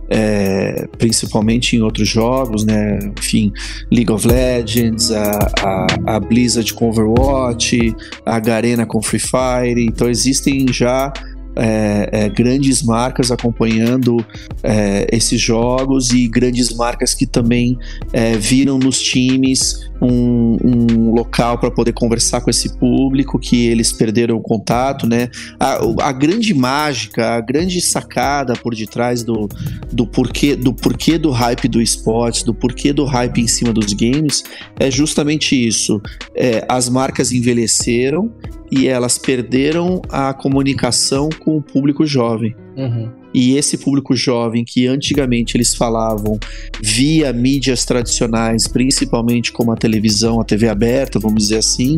[0.09, 2.99] é, principalmente em outros jogos, né?
[3.17, 3.51] Enfim,
[3.91, 5.31] League of Legends, a,
[5.61, 7.93] a, a Blizzard com Overwatch,
[8.25, 9.85] a Garena com Free Fire.
[9.85, 11.11] Então existem já
[11.57, 14.23] é, é, grandes marcas acompanhando
[14.63, 17.77] é, esses jogos e grandes marcas que também
[18.13, 23.91] é, viram nos times um, um local para poder conversar com esse público que eles
[23.91, 25.29] perderam o contato, né?
[25.59, 25.79] A,
[26.09, 29.49] a, grande mágica, a grande sacada por detrás do,
[29.91, 33.93] do porquê do porquê do hype do esportes, do porquê do hype em cima dos
[33.93, 34.43] games
[34.79, 36.01] é justamente isso.
[36.35, 38.31] É, as marcas envelheceram
[38.71, 42.55] e elas perderam a comunicação com o público jovem.
[42.75, 43.09] Uhum.
[43.33, 46.39] E esse público jovem que antigamente eles falavam
[46.81, 51.97] via mídias tradicionais, principalmente como a televisão, a TV aberta, vamos dizer assim,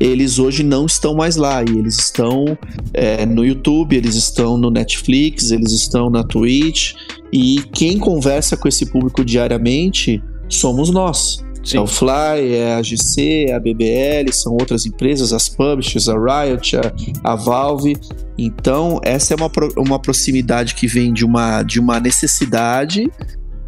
[0.00, 2.56] eles hoje não estão mais lá e eles estão
[2.94, 6.94] é, no YouTube, eles estão no Netflix, eles estão na Twitch
[7.30, 11.44] e quem conversa com esse público diariamente somos nós.
[11.62, 11.76] Sim.
[11.76, 16.14] É o Fly, é a GC, é a BBL, são outras empresas, as publishers, a
[16.14, 16.92] Riot, a,
[17.22, 17.96] a Valve.
[18.38, 23.10] Então, essa é uma, uma proximidade que vem de uma, de uma necessidade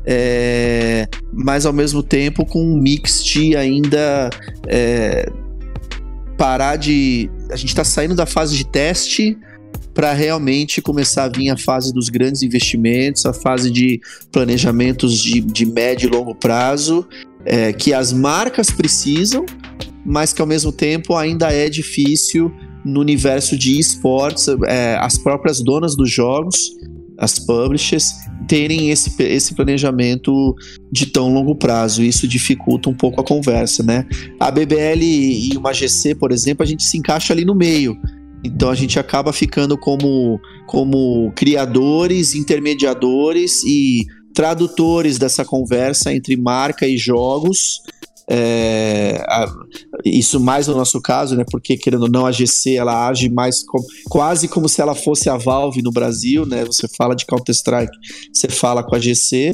[0.05, 4.31] é, mas ao mesmo tempo com um mix de ainda
[4.67, 5.31] é,
[6.37, 7.31] parar de.
[7.51, 9.39] A gente está saindo da fase de teste
[9.95, 14.01] para realmente começar a vir a fase dos grandes investimentos, a fase de
[14.33, 17.07] planejamentos de, de médio e longo prazo,
[17.45, 19.45] é, que as marcas precisam,
[20.05, 22.53] mas que ao mesmo tempo ainda é difícil
[22.85, 26.57] no universo de esportes, é, as próprias donas dos jogos,
[27.19, 28.07] as publishers,
[28.49, 30.55] terem esse, esse planejamento
[30.91, 32.03] de tão longo prazo.
[32.03, 34.05] Isso dificulta um pouco a conversa, né?
[34.41, 37.97] A BBL e uma GC, por exemplo, a gente se encaixa ali no meio.
[38.45, 44.05] Então a gente acaba ficando como, como criadores, intermediadores e
[44.35, 47.81] tradutores dessa conversa entre marca e jogos.
[48.31, 49.53] É, a,
[50.05, 51.45] isso mais no nosso caso, né?
[51.51, 53.79] Porque querendo ou não, a GC ela age mais com,
[54.09, 56.65] quase como se ela fosse a Valve no Brasil, né?
[56.65, 57.93] Você fala de Counter Strike,
[58.33, 59.53] você fala com a GC,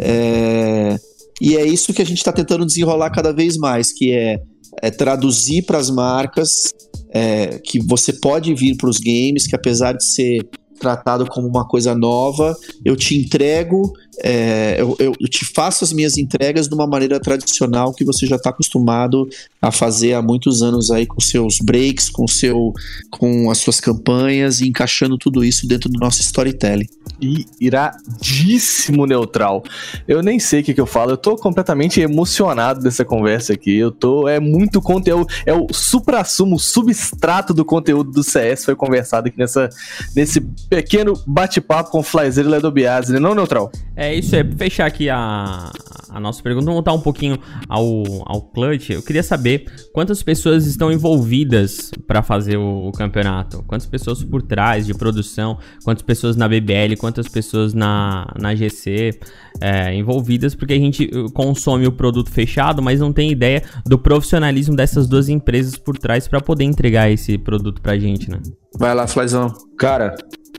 [0.00, 0.98] é,
[1.40, 4.40] e é isso que a gente está tentando desenrolar cada vez mais, que é,
[4.82, 6.72] é traduzir para as marcas
[7.10, 11.66] é, que você pode vir para os games, que apesar de ser tratado como uma
[11.66, 16.86] coisa nova, eu te entrego, é, eu, eu, te faço as minhas entregas de uma
[16.86, 19.28] maneira tradicional que você já está acostumado
[19.60, 22.72] a fazer há muitos anos aí com seus breaks, com seu,
[23.10, 26.86] com as suas campanhas e encaixando tudo isso dentro do nosso storytelling.
[27.20, 29.62] E iradíssimo neutral.
[30.06, 33.76] Eu nem sei o que, que eu falo, eu tô completamente emocionado dessa conversa aqui.
[33.76, 39.28] Eu tô, é muito conteúdo, é o supra-sumo, substrato do conteúdo do CS foi conversado
[39.28, 39.68] aqui nessa,
[40.14, 43.70] nesse pequeno bate-papo com o Flyzer e Ledo Biasi, né, não, Neutral?
[43.96, 45.70] É isso, é fechar aqui a,
[46.10, 47.38] a nossa pergunta, vamos voltar um pouquinho
[47.68, 48.90] ao, ao Clutch.
[48.90, 54.42] Eu queria saber quantas pessoas estão envolvidas para fazer o, o, campeonato, quantas pessoas por
[54.42, 59.18] trás de produção, quantas pessoas na BBL, quantas pessoas na, na GC
[59.60, 63.98] é, envolvidas, porque a gente uh, consome o produto fechado, mas não tem ideia do
[63.98, 68.40] profissionalismo dessas duas empresas por trás para poder entregar esse produto pra gente, né?
[68.78, 69.52] Vai lá, Flyzão.
[69.78, 70.14] Cara,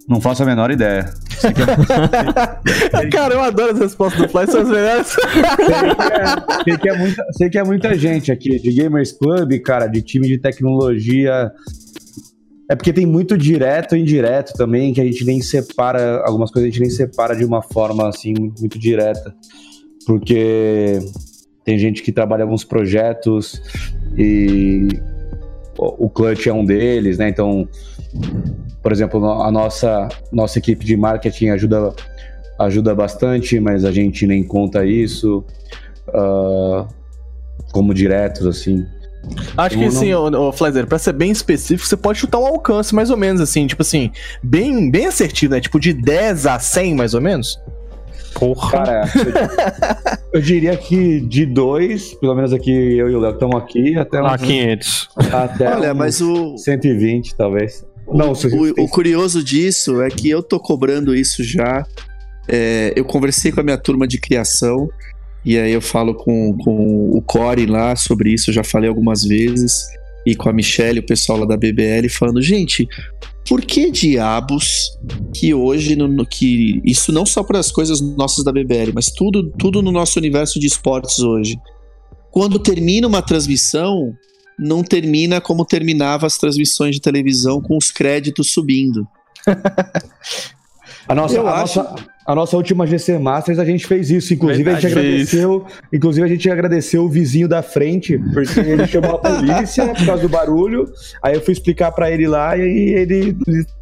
[0.08, 1.12] não faço a menor ideia.
[2.94, 3.08] É...
[3.12, 5.08] Cara, eu adoro as respostas do Fly, são as melhores.
[5.08, 5.30] sei, que
[6.10, 9.88] é, sei, que é muita, sei que é muita gente aqui, de Gamers Club, cara,
[9.88, 11.52] de time de tecnologia.
[12.70, 16.70] É porque tem muito direto e indireto também, que a gente nem separa, algumas coisas
[16.70, 19.36] a gente nem separa de uma forma assim, muito direta.
[20.06, 21.00] Porque
[21.66, 23.62] tem gente que trabalha alguns projetos
[24.18, 24.88] e
[25.78, 27.28] o Clutch é um deles, né?
[27.28, 27.68] Então
[28.82, 31.94] por exemplo, a nossa, nossa equipe de marketing ajuda,
[32.60, 35.44] ajuda bastante, mas a gente nem conta isso
[36.10, 36.88] uh,
[37.72, 38.86] como diretos, assim.
[39.58, 43.10] Acho que sim, o, Flazer, pra ser bem específico, você pode chutar um alcance mais
[43.10, 45.60] ou menos assim, tipo assim, bem, bem assertivo, né?
[45.60, 47.60] Tipo de 10 a 100 mais ou menos?
[48.34, 48.72] Porra.
[48.72, 49.04] Cara,
[50.32, 53.98] eu, eu, diria que de dois, pelo menos aqui eu e o Léo estamos aqui,
[53.98, 55.10] até uns, ah, 500.
[55.34, 57.86] Até Olha, mas o 120 talvez.
[58.14, 61.86] Não, o, o, curioso disso é que eu tô cobrando isso já.
[62.48, 64.90] É, eu conversei com a minha turma de criação
[65.48, 69.24] e aí eu falo com, com o Core lá sobre isso, eu já falei algumas
[69.24, 69.88] vezes,
[70.26, 72.86] e com a Michelle, o pessoal lá da BBL, falando, gente,
[73.48, 74.92] por que diabos
[75.34, 79.50] que hoje, no que isso não só para as coisas nossas da BBL, mas tudo,
[79.58, 81.58] tudo no nosso universo de esportes hoje,
[82.30, 84.14] quando termina uma transmissão,
[84.58, 89.08] não termina como terminava as transmissões de televisão com os créditos subindo.
[91.08, 91.80] a nossa, a, acho...
[91.80, 91.96] nossa,
[92.28, 94.34] a nossa última GC Masters a gente fez isso.
[94.34, 98.86] Inclusive Verdade, a gente agradeceu, inclusive a gente agradeceu o vizinho da frente porque ele
[98.88, 100.92] chamou a polícia por causa do barulho.
[101.24, 103.38] Aí eu fui explicar para ele lá e ele,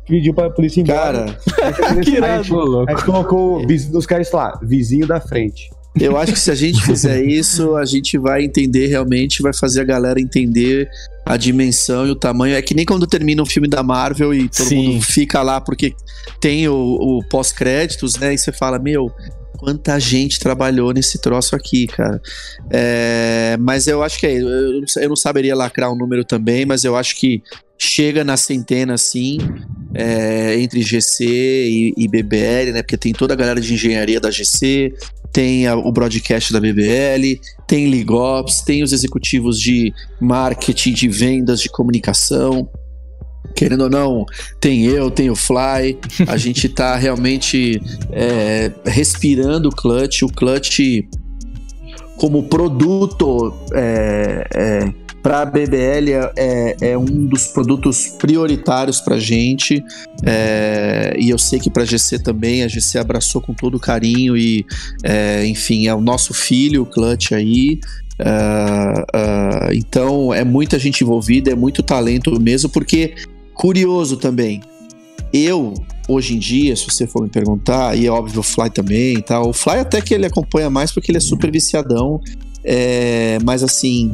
[0.07, 1.26] pediu para a polícia ir embora.
[1.55, 5.71] Cara, a gente, a gente, a gente colocou os caras lá, vizinho da frente.
[6.00, 9.82] Eu acho que se a gente fizer isso, a gente vai entender realmente, vai fazer
[9.82, 10.89] a galera entender
[11.26, 12.56] a dimensão e o tamanho.
[12.56, 14.76] É que nem quando termina um filme da Marvel e todo Sim.
[14.76, 15.96] mundo fica lá porque
[16.39, 18.34] tem o, o pós-créditos, né?
[18.34, 19.10] E você fala, meu,
[19.58, 22.22] quanta gente trabalhou nesse troço aqui, cara.
[22.70, 26.84] É, mas eu acho que é, eu, eu não saberia lacrar um número também, mas
[26.84, 27.41] eu acho que
[27.78, 29.38] chega na centena, sim,
[29.93, 32.82] é, entre GC e, e, BBL, né?
[32.82, 34.93] Porque tem toda a galera de engenharia da GC,
[35.36, 41.60] tem a, o broadcast da BBL, tem Ligops, tem os executivos de marketing, de vendas,
[41.60, 42.70] de comunicação.
[43.54, 44.26] Querendo ou não,
[44.62, 47.82] tem eu, tem o Fly, a gente tá realmente
[48.14, 50.80] é, respirando o Clutch, o Clutch
[52.16, 54.94] como produto é, é,
[55.26, 59.84] para a BBL é, é, é, um dos produtos prioritários para a gente
[60.23, 64.38] é, e eu sei que para a GC também a GC abraçou com todo carinho
[64.38, 64.63] e
[65.03, 67.80] é, enfim é o nosso filho o Clutch aí
[68.19, 73.15] uh, uh, então é muita gente envolvida é muito talento mesmo porque
[73.55, 74.61] curioso também
[75.34, 75.73] eu
[76.07, 79.21] hoje em dia, se você for me perguntar, e é óbvio o Fly também e
[79.21, 82.21] tal, o Fly até que ele acompanha mais porque ele é super viciadão,
[82.66, 84.11] é, mas assim,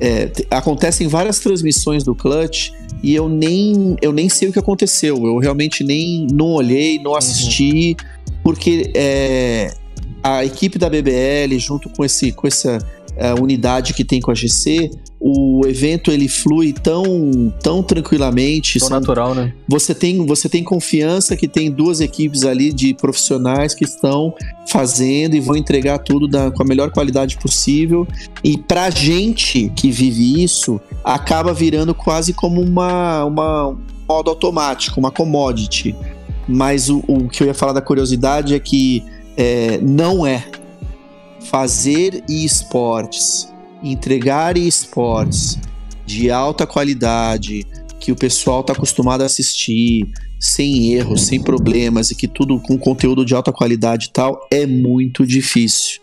[0.00, 2.70] é, acontecem várias transmissões do Clutch
[3.02, 7.16] e eu nem, eu nem sei o que aconteceu, eu realmente nem não olhei, não
[7.16, 8.34] assisti, uhum.
[8.44, 9.74] porque é,
[10.22, 12.78] a equipe da BBL, junto com, esse, com essa
[13.16, 14.90] é, unidade que tem com a GC,
[15.22, 18.78] o evento ele flui tão, tão tranquilamente.
[18.78, 19.52] Tão natural, né?
[19.68, 24.34] Você tem, você tem confiança que tem duas equipes ali de profissionais que estão
[24.66, 28.08] fazendo e vão entregar tudo da, com a melhor qualidade possível.
[28.42, 34.98] E pra gente que vive isso, acaba virando quase como uma, uma um modo automático,
[34.98, 35.94] uma commodity.
[36.48, 39.04] Mas o, o que eu ia falar da curiosidade é que
[39.36, 40.44] é, não é
[41.40, 43.50] fazer esportes
[43.82, 45.58] entregar esportes
[46.06, 47.66] de alta qualidade,
[47.98, 52.78] que o pessoal está acostumado a assistir, sem erros, sem problemas e que tudo com
[52.78, 56.00] conteúdo de alta qualidade e tal, é muito difícil.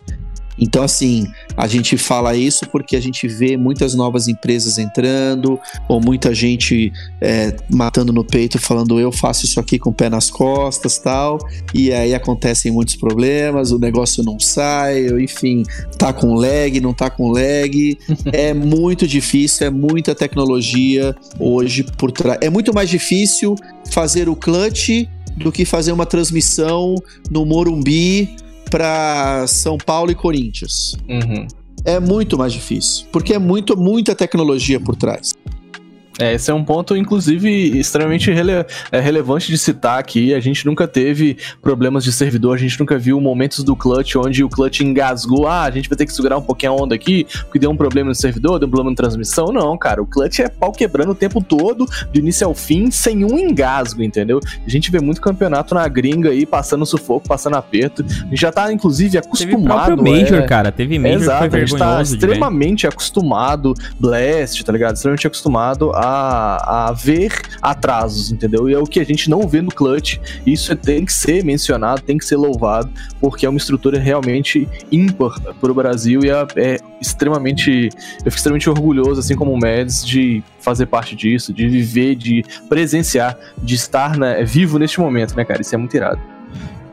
[0.58, 6.00] Então, assim, a gente fala isso porque a gente vê muitas novas empresas entrando, ou
[6.00, 10.30] muita gente é, matando no peito, falando eu faço isso aqui com o pé nas
[10.30, 11.38] costas tal,
[11.74, 15.62] e aí acontecem muitos problemas, o negócio não sai, enfim,
[15.96, 17.98] tá com lag, não tá com lag.
[18.32, 22.38] é muito difícil, é muita tecnologia hoje por trás.
[22.40, 23.54] É muito mais difícil
[23.90, 25.06] fazer o clutch
[25.36, 26.96] do que fazer uma transmissão
[27.30, 28.36] no Morumbi
[28.70, 30.96] para São Paulo e Corinthians.
[31.08, 31.46] Uhum.
[31.84, 35.34] É muito mais difícil, porque é muito, muita tecnologia por trás.
[36.18, 38.52] É, esse é um ponto, inclusive, extremamente rele
[38.90, 40.34] é, relevante de citar aqui.
[40.34, 44.42] A gente nunca teve problemas de servidor, a gente nunca viu momentos do clutch onde
[44.42, 45.46] o clutch engasgou.
[45.46, 47.76] Ah, a gente vai ter que segurar um pouquinho a onda aqui, porque deu um
[47.76, 49.52] problema no servidor, deu um problema na transmissão.
[49.52, 53.24] Não, cara, o clutch é pau quebrando o tempo todo, do início ao fim, sem
[53.24, 54.40] um engasgo, entendeu?
[54.66, 58.04] A gente vê muito campeonato na gringa aí, passando sufoco, passando aperto.
[58.04, 60.02] A gente já tá, inclusive, acostumado.
[60.02, 60.46] Teve Major, é...
[60.46, 64.96] cara, teve Major Exato, que foi a gente tá extremamente acostumado, Blast, tá ligado?
[64.96, 68.68] Extremamente acostumado a a, ver atrasos, entendeu?
[68.68, 70.18] E é o que a gente não vê no Clutch.
[70.46, 72.90] Isso tem que ser mencionado, tem que ser louvado,
[73.20, 77.90] porque é uma estrutura realmente ímpar para o Brasil e é, é, extremamente.
[78.24, 82.44] Eu fico extremamente orgulhoso, assim como o Mads, de fazer parte disso, de viver, de
[82.68, 85.60] presenciar, de estar né, vivo neste momento, né, cara?
[85.60, 86.37] Isso é muito irado.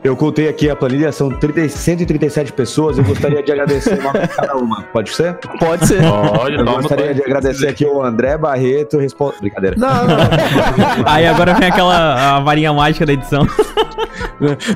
[0.06, 2.96] Eu contei aqui a planilha, são 30, 137 pessoas.
[2.96, 4.82] Eu gostaria de agradecer uma cada uma.
[4.92, 5.34] Pode ser?
[5.58, 6.00] Pode ser.
[6.00, 8.98] Pode, eu gostaria de agradecer aqui o André Barreto.
[8.98, 9.38] Responde.
[9.40, 9.74] Brincadeira.
[9.76, 10.16] Não, não.
[11.06, 13.48] aí agora vem aquela a varinha mágica da edição.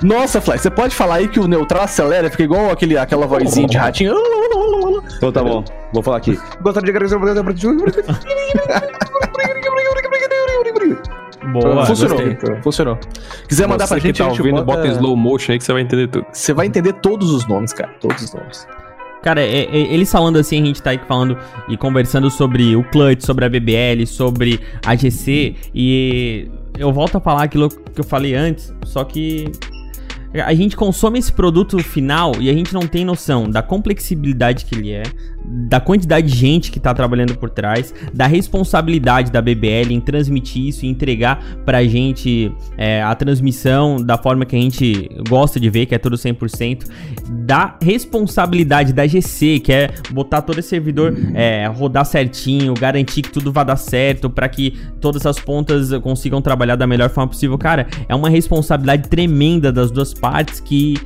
[0.02, 3.68] Nossa, Fly, você pode falar aí que o neutral acelera, fica igual aquele, aquela vozinha
[3.68, 4.16] de ratinho.
[5.16, 5.62] Então tá bom,
[5.92, 6.36] vou falar aqui.
[6.60, 7.16] Gostaria de agradecer.
[11.52, 12.18] Boa, funcionou.
[12.18, 12.62] Gostei.
[12.62, 12.98] Funcionou.
[13.48, 14.82] Quiser mandar Você pra gente, que tá a gente ouvindo, bota...
[14.82, 16.26] bota slow motion aí que você vai entender tudo.
[16.32, 17.92] Você vai entender todos os nomes, cara.
[18.00, 18.66] Todos os nomes.
[19.22, 21.36] Cara, é, é, eles falando assim, a gente tá aí falando
[21.68, 27.20] e conversando sobre o Clutch, sobre a BBL, sobre a GC, e eu volto a
[27.20, 29.52] falar aquilo que eu falei antes, só que
[30.32, 34.74] a gente consome esse produto final e a gente não tem noção da complexibilidade que
[34.74, 35.02] ele é,
[35.44, 40.68] da quantidade de gente que está trabalhando por trás, da responsabilidade da BBL em transmitir
[40.68, 45.68] isso e entregar pra gente é, a transmissão da forma que a gente gosta de
[45.70, 46.84] ver, que é tudo 100%,
[47.28, 53.30] da responsabilidade da GC, que é botar todo esse servidor é, rodar certinho, garantir que
[53.30, 57.56] tudo vai dar certo, para que todas as pontas consigam trabalhar da melhor forma possível.
[57.58, 60.96] Cara, é uma responsabilidade tremenda das duas partes que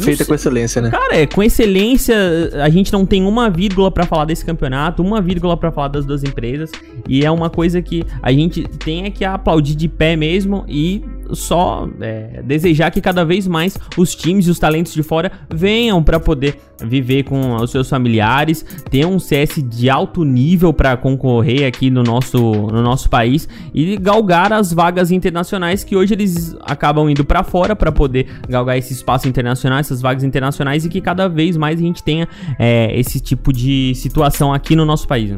[0.00, 0.90] Feita com excelência, né?
[0.90, 2.16] Cara, é, com excelência,
[2.62, 6.04] a gente não tem uma vírgula para falar desse campeonato, uma vírgula para falar das
[6.04, 6.70] duas empresas,
[7.08, 11.04] e é uma coisa que a gente tem é que aplaudir de pé mesmo e
[11.32, 16.02] só é, desejar que cada vez mais os times e os talentos de fora venham
[16.02, 21.66] para poder viver com os seus familiares, ter um CS de alto nível para concorrer
[21.66, 27.08] aqui no nosso, no nosso país e galgar as vagas internacionais que hoje eles acabam
[27.08, 31.28] indo para fora para poder galgar esse espaço internacional, essas vagas internacionais e que cada
[31.28, 32.28] vez mais a gente tenha
[32.58, 35.32] é, esse tipo de situação aqui no nosso país.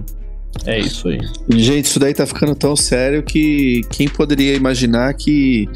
[0.64, 0.76] Né?
[0.76, 1.18] É isso aí.
[1.48, 5.68] Gente, isso daí tá ficando tão sério que quem poderia imaginar que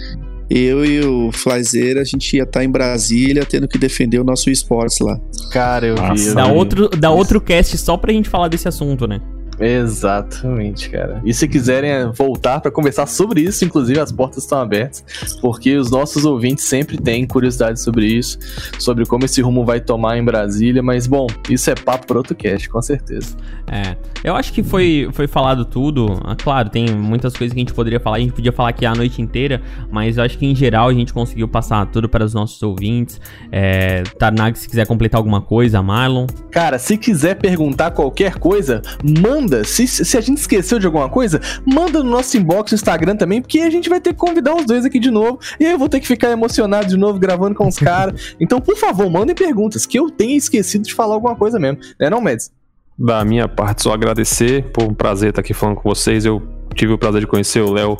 [0.51, 4.25] eu e o Flyzeira, a gente ia estar tá em Brasília tendo que defender o
[4.25, 5.21] nosso esportes lá.
[5.53, 6.35] Cara, eu Nossa, vi.
[6.35, 9.21] Dá outro, dá outro cast só pra gente falar desse assunto, né?
[9.61, 11.21] Exatamente, cara.
[11.25, 15.05] E se quiserem é, voltar para conversar sobre isso, inclusive as portas estão abertas,
[15.41, 18.39] porque os nossos ouvintes sempre têm curiosidade sobre isso,
[18.79, 22.35] sobre como esse rumo vai tomar em Brasília, mas bom, isso é papo para outro
[22.35, 23.37] cast, com certeza.
[23.67, 26.21] É, eu acho que foi, foi falado tudo.
[26.25, 28.87] Ah, claro, tem muitas coisas que a gente poderia falar, a gente podia falar aqui
[28.87, 29.61] a noite inteira,
[29.91, 33.21] mas eu acho que em geral a gente conseguiu passar tudo para os nossos ouvintes.
[33.51, 36.27] É, Tarnag, se quiser completar alguma coisa, Marlon.
[36.51, 39.48] Cara, se quiser perguntar qualquer coisa, manda.
[39.65, 43.41] Se, se a gente esqueceu de alguma coisa, manda no nosso inbox no Instagram também,
[43.41, 45.39] porque a gente vai ter que convidar os dois aqui de novo.
[45.59, 48.37] E aí eu vou ter que ficar emocionado de novo gravando com os caras.
[48.41, 51.79] Então, por favor, mandem perguntas, que eu tenha esquecido de falar alguma coisa mesmo.
[51.99, 52.51] Né, não, Mads?
[52.99, 56.25] Da minha parte, só agradecer por um prazer estar aqui falando com vocês.
[56.25, 56.43] Eu
[56.75, 57.97] tive o prazer de conhecer o Léo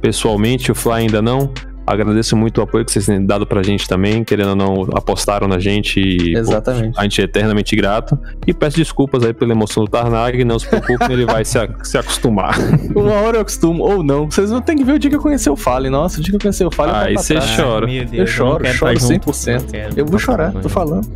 [0.00, 1.52] pessoalmente, o Fly ainda não.
[1.92, 5.48] Agradeço muito o apoio que vocês têm dado pra gente também, querendo ou não, apostaram
[5.48, 6.94] na gente e Exatamente.
[6.94, 8.18] pô, a gente é eternamente grato.
[8.46, 11.68] E peço desculpas aí pela emoção do Tarnag, não se preocupem, ele vai se, a-
[11.82, 12.56] se acostumar.
[12.94, 14.30] Uma hora eu acostumo, ou não.
[14.30, 15.88] Vocês vão ter que ver o dia que eu conhecer o Fale.
[15.90, 16.92] Nossa, o dia que eu conhecer o Fale.
[16.94, 17.86] Aí você chora.
[18.12, 19.30] Eu choro, quero choro tá junto.
[19.30, 19.60] 100%.
[19.60, 21.08] Não quero, Eu vou não chorar, tô falando.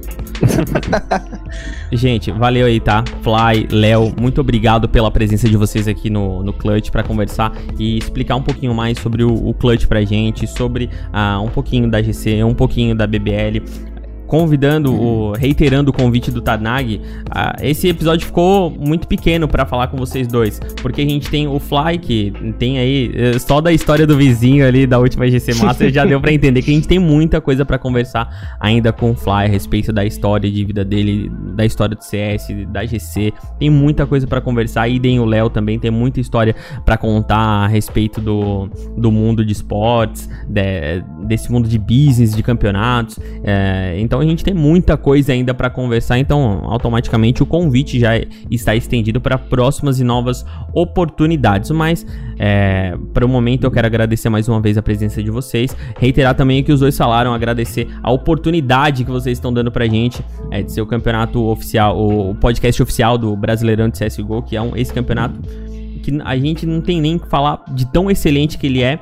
[1.93, 3.05] Gente, valeu aí, tá?
[3.23, 7.99] Fly, Léo, muito obrigado pela presença de vocês aqui no, no Clutch pra conversar e
[7.99, 10.62] explicar um pouquinho mais sobre o, o Clutch pra gente, sobre
[11.13, 13.92] ah, um pouquinho da GC, um pouquinho da BBL.
[14.33, 19.89] Convidando, o, reiterando o convite do Tarnag, ah, esse episódio ficou muito pequeno pra falar
[19.89, 23.71] com vocês dois, porque a gente tem o Fly, que tem aí, eh, só da
[23.71, 26.89] história do vizinho ali da última GC Master, já deu pra entender que a gente
[26.89, 30.83] tem muita coisa pra conversar ainda com o Fly a respeito da história de vida
[30.83, 33.35] dele, da história do CS, da GC.
[33.59, 34.89] Tem muita coisa pra conversar.
[34.89, 36.57] E tem o Léo também tem muita história
[36.87, 42.43] pra contar a respeito do, do mundo de esportes, de- desse mundo de business, de
[42.43, 43.19] campeonatos.
[43.45, 46.19] É, então a gente tem muita coisa ainda pra conversar.
[46.19, 48.13] Então automaticamente o convite já
[48.51, 50.45] está estendido para próximas e novas
[50.75, 51.71] oportunidades.
[51.71, 52.07] Mas
[52.39, 55.77] é, para o momento eu quero agradecer mais uma vez a presença de vocês.
[55.99, 59.87] Reiterar também o que os dois falaram, agradecer a oportunidade que vocês estão dando pra
[59.87, 64.57] gente é, de ser o campeonato oficial, o podcast oficial do Brasileirão de CSGO, que
[64.57, 65.41] é um, esse campeonato
[66.03, 68.99] que a gente não tem nem que falar de tão excelente que ele é.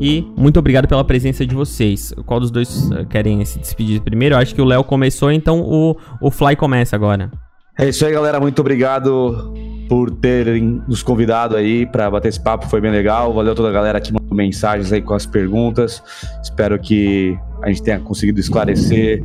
[0.00, 2.12] E muito obrigado pela presença de vocês.
[2.24, 4.34] Qual dos dois eh, querem se despedir primeiro?
[4.34, 7.30] Eu acho que o Léo começou, então o, o Fly começa agora.
[7.78, 8.40] É isso aí, galera.
[8.40, 9.52] Muito obrigado
[9.88, 12.66] por terem nos convidado aí para bater esse papo.
[12.66, 13.32] Foi bem legal.
[13.32, 16.02] Valeu toda a galera que mandou mensagens aí com as perguntas.
[16.42, 19.24] Espero que a gente tenha conseguido esclarecer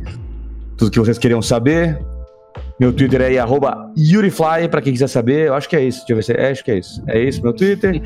[0.76, 1.98] tudo que vocês queriam saber.
[2.80, 5.48] Meu Twitter é arroba YuriFly, pra quem quiser saber.
[5.48, 6.00] Eu acho que é isso.
[6.00, 6.50] Deixa eu ver se é.
[6.50, 7.02] Acho que é isso.
[7.06, 8.02] É isso, meu Twitter.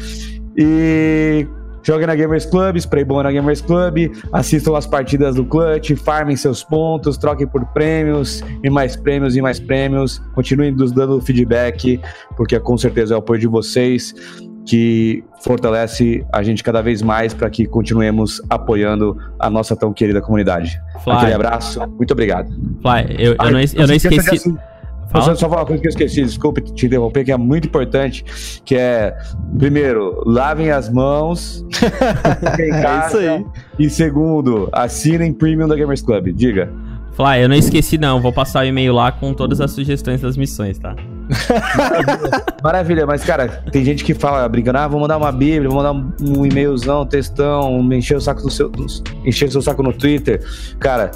[0.57, 1.47] E
[1.83, 6.37] joguem na Gamers Club, spray bom na Gamers Club, assistam as partidas do Clutch, farmem
[6.37, 10.19] seus pontos, troquem por prêmios, e mais prêmios e mais prêmios.
[10.35, 12.01] Continuem nos dando feedback,
[12.37, 14.15] porque com certeza é o apoio de vocês
[14.67, 20.21] que fortalece a gente cada vez mais para que continuemos apoiando a nossa tão querida
[20.21, 20.81] comunidade.
[21.03, 21.15] Fly.
[21.15, 22.49] Aquele abraço, muito obrigado.
[22.83, 24.55] Fly, eu, eu Ai, não, eu não esqueci.
[25.11, 25.25] Fala.
[25.25, 28.25] Só, só falar uma coisa que eu esqueci, desculpe te interromper, que é muito importante,
[28.65, 29.17] que é,
[29.59, 31.65] primeiro, lavem as mãos,
[32.61, 33.45] em É casa, isso aí.
[33.79, 36.73] e segundo, assinem Premium da Gamers Club, diga.
[37.13, 38.21] Fly, eu não esqueci não.
[38.21, 40.95] Vou passar o e-mail lá com todas as sugestões das missões, tá?
[42.63, 45.93] Maravilha, mas cara, tem gente que fala brincando, ah, vou mandar uma bíblia, vou mandar
[45.93, 48.71] um, um e-mailzão, um textão, me encher o saco do seu,
[49.25, 50.41] encher o seu saco no Twitter.
[50.79, 51.11] Cara,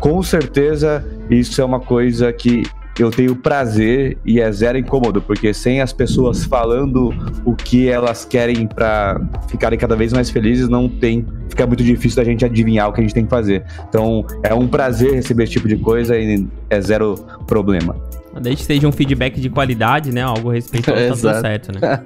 [0.00, 2.62] com certeza isso é uma coisa que
[2.98, 7.12] eu tenho prazer e é zero incômodo, porque sem as pessoas falando
[7.44, 12.16] o que elas querem pra ficarem cada vez mais felizes, não tem, fica muito difícil
[12.16, 13.64] da gente adivinhar o que a gente tem que fazer.
[13.88, 17.14] Então, é um prazer receber esse tipo de coisa e é zero
[17.46, 17.96] problema.
[18.40, 20.22] Desde que seja um feedback de qualidade, né?
[20.22, 21.40] Algo respeitoso, tá tudo Exato.
[21.40, 22.00] certo, né?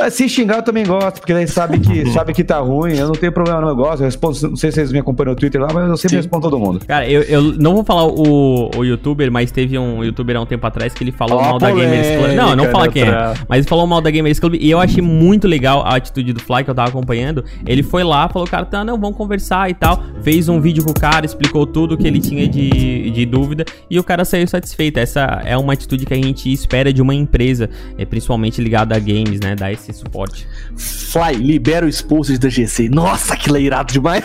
[0.00, 3.06] Ah, Se xingar eu também gosto, porque daí sabe que, sabe que tá ruim, eu
[3.06, 5.36] não tenho problema, não, eu gosto, eu respondo, não sei se vocês me acompanham no
[5.36, 6.16] Twitter lá, mas eu sempre Sim.
[6.16, 6.80] respondo todo mundo.
[6.86, 10.46] Cara, eu, eu não vou falar o, o youtuber, mas teve um youtuber há um
[10.46, 12.32] tempo atrás que ele falou Ó, mal da Gamers Club.
[12.34, 13.34] Não, não fala quem é.
[13.48, 16.40] Mas ele falou mal da Gamers Club e eu achei muito legal a atitude do
[16.40, 17.44] Fly que eu tava acompanhando.
[17.66, 20.02] Ele foi lá, falou, cara, tá, não, vamos conversar e tal.
[20.22, 23.98] Fez um vídeo com o cara, explicou tudo que ele tinha de, de dúvida e
[23.98, 24.98] o cara saiu satisfeito.
[24.98, 28.98] Essa é uma atitude que a gente espera de uma empresa, é, principalmente ligada a
[28.98, 29.54] games, né?
[29.54, 30.46] Dar esse suporte.
[30.76, 32.88] Fly, libera o exposed da GC.
[32.88, 34.24] Nossa, que leirado demais.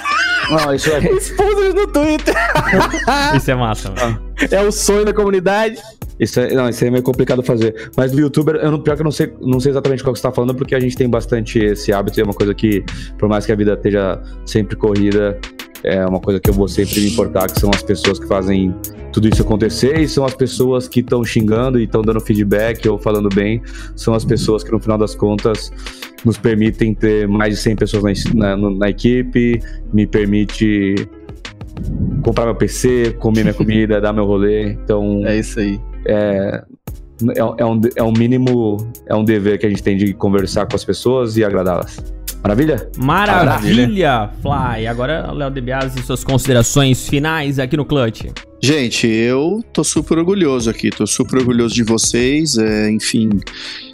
[0.50, 1.00] Não, isso é.
[1.14, 2.36] exposed no Twitter.
[3.36, 4.22] Isso é massa, mano.
[4.52, 5.78] É o sonho da comunidade.
[6.20, 7.92] Isso é, não, isso aí é meio complicado fazer.
[7.98, 10.20] Mas do youtuber, eu não, pior que eu não sei, não sei exatamente qual que
[10.20, 12.84] você tá falando, porque a gente tem bastante esse hábito, e é uma coisa que,
[13.18, 15.40] por mais que a vida esteja sempre corrida,
[15.84, 18.74] é uma coisa que eu vou sempre me importar, que são as pessoas que fazem
[19.14, 22.98] tudo isso acontecer e são as pessoas que estão xingando e estão dando feedback ou
[22.98, 23.62] falando bem,
[23.96, 25.72] são as pessoas que no final das contas
[26.26, 29.62] nos permitem ter mais de 100 pessoas na, na, na equipe,
[29.94, 30.96] me permite
[32.24, 34.72] comprar meu PC, comer minha comida, dar meu rolê.
[34.72, 35.26] Então.
[35.26, 35.80] É isso aí.
[36.06, 36.64] É,
[37.36, 38.78] é, é, um, é um mínimo,
[39.08, 42.04] é um dever que a gente tem de conversar com as pessoas e agradá-las.
[42.44, 42.90] Maravilha?
[42.98, 44.86] Maravilha, Fly.
[44.86, 48.26] Agora, Léo DeBiase, suas considerações finais aqui no Clutch.
[48.62, 52.58] Gente, eu tô super orgulhoso aqui, tô super orgulhoso de vocês.
[52.58, 53.30] É, enfim,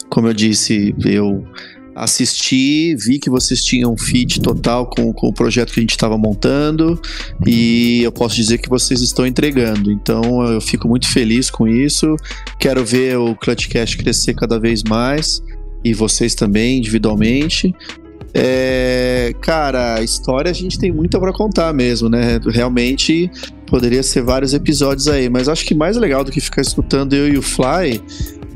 [0.08, 1.46] como eu disse, eu
[1.94, 6.16] assisti, vi que vocês tinham fit total com, com o projeto que a gente estava
[6.16, 7.00] montando
[7.46, 9.92] e eu posso dizer que vocês estão entregando.
[9.92, 12.16] Então eu fico muito feliz com isso.
[12.58, 15.42] Quero ver o Clutchcast crescer cada vez mais
[15.84, 17.74] e vocês também individualmente.
[18.32, 22.40] É, cara, a história a gente tem muita para contar mesmo, né?
[22.46, 23.30] Realmente
[23.66, 27.28] poderia ser vários episódios aí, mas acho que mais legal do que ficar escutando eu
[27.28, 28.02] e o Fly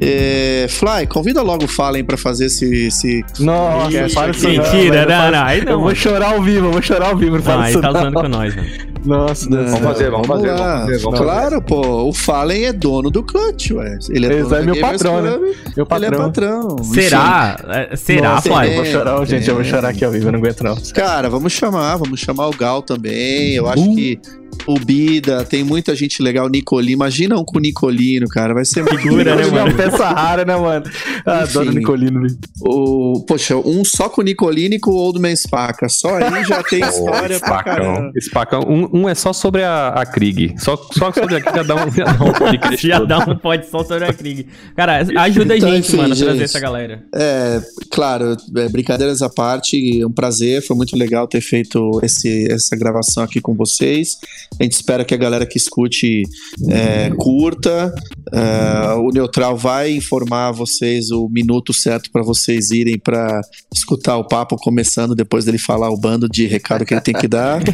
[0.06, 2.86] é, Fly, convida logo o Fallen pra fazer esse.
[2.86, 5.72] esse Nossa, para isso Mentira, não, não, aí não.
[5.72, 7.38] Eu vou chorar ao vivo, eu vou chorar ao vivo.
[7.38, 8.68] Não, aí tá usando com nós, mano.
[9.04, 9.70] Nossa, Deus.
[9.70, 13.22] Vamos fazer, vamos, vamos fazer, vamos fazer, vamos Claro, pô, o Fallen é dono do
[13.22, 13.98] Clutch, ué.
[14.08, 15.54] Ele é, dono é meu patrão, né?
[15.76, 16.08] Meu patrão.
[16.08, 16.84] Ele é patrão.
[16.84, 17.56] Será?
[17.68, 18.68] É, será, Nossa, Fly?
[18.68, 20.76] Eu vou chorar, gente, eu vou chorar aqui ao vivo, eu não aguento não.
[20.94, 23.52] Cara, vamos chamar, vamos chamar o Gal também.
[23.52, 23.94] Eu acho uh.
[23.94, 24.18] que
[24.66, 26.92] o Bida, tem muita gente legal, Nicolino.
[26.92, 28.54] Imagina um com o Nicolino, cara.
[28.54, 29.74] Vai ser figura, né, mano?
[29.74, 30.84] Peça rara, né, mano?
[31.24, 32.26] Ah, adoro o Nicolino.
[32.60, 35.88] O, poxa, um só com o Nicolino e com o Old Man Spaca.
[35.88, 38.12] Só aí já tem história pra caramba.
[38.20, 38.60] Spacão.
[38.62, 40.54] Um, um, é só sobre a, a Krieg.
[40.58, 42.88] Só, só sobre a Krieg já dá um, já dá um podcast.
[42.88, 44.46] já dá um pod só sobre a Krieg.
[44.76, 47.04] Cara, ajuda então, a gente, enfim, mano, a trazer essa galera.
[47.14, 47.60] É,
[47.90, 50.62] claro, é, brincadeiras à parte, é um prazer.
[50.62, 54.18] Foi muito legal ter feito esse, essa gravação aqui com vocês.
[54.58, 56.22] A gente espera que a galera que escute
[56.70, 57.94] é, curta.
[58.32, 63.40] É, o Neutral vai informar vocês o minuto certo para vocês irem para
[63.74, 67.28] escutar o papo começando depois dele falar o bando de recado que ele tem que
[67.28, 67.62] dar.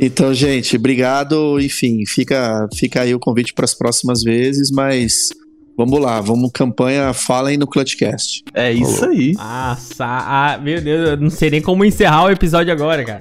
[0.00, 1.58] Então, gente, obrigado.
[1.60, 5.30] Enfim, fica, fica aí o convite para as próximas vezes, mas
[5.78, 8.42] Vamos lá, vamos campanha Falem no Clutchcast.
[8.52, 9.34] É isso aí.
[9.38, 13.20] Ah, ah, meu Deus, eu não sei nem como encerrar o episódio agora, cara.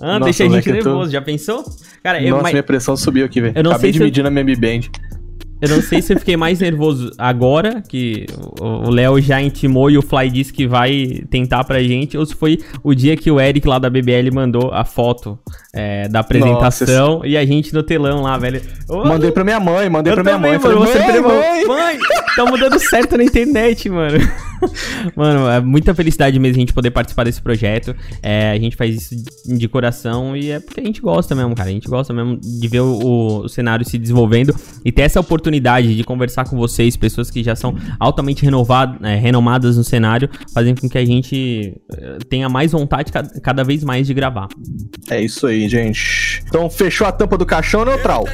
[0.00, 1.10] Ah, Nossa, deixa a gente nervoso, tô...
[1.10, 1.64] já pensou?
[2.02, 2.52] Cara, eu, Nossa, mas...
[2.52, 3.58] minha pressão subiu aqui, velho.
[3.58, 4.88] Acabei de medir na minha Band.
[5.60, 8.26] Eu não sei se eu fiquei mais nervoso agora, que
[8.60, 12.32] o Léo já intimou e o Fly disse que vai tentar pra gente, ou se
[12.32, 15.36] foi o dia que o Eric lá da BBL mandou a foto
[15.74, 18.62] é, da apresentação Nossa, e a gente no telão lá, velho.
[18.88, 20.58] Mandei pra minha mãe, mandei pra minha mãe.
[20.58, 21.98] Mano, falei, mãe, mãe, mãe,
[22.34, 24.18] tá dando certo na internet, mano.
[25.14, 27.94] Mano, é muita felicidade mesmo a gente poder participar desse projeto.
[28.22, 31.68] É, a gente faz isso de coração e é porque a gente gosta mesmo, cara.
[31.68, 35.96] A gente gosta mesmo de ver o, o cenário se desenvolvendo e ter essa oportunidade
[35.96, 40.80] de conversar com vocês, pessoas que já são altamente renovadas, é, renomadas no cenário, fazendo
[40.80, 44.48] com que a gente é, tenha mais vontade cada vez mais de gravar.
[45.08, 46.42] É isso aí, gente.
[46.46, 48.24] Então, fechou a tampa do caixão neutral.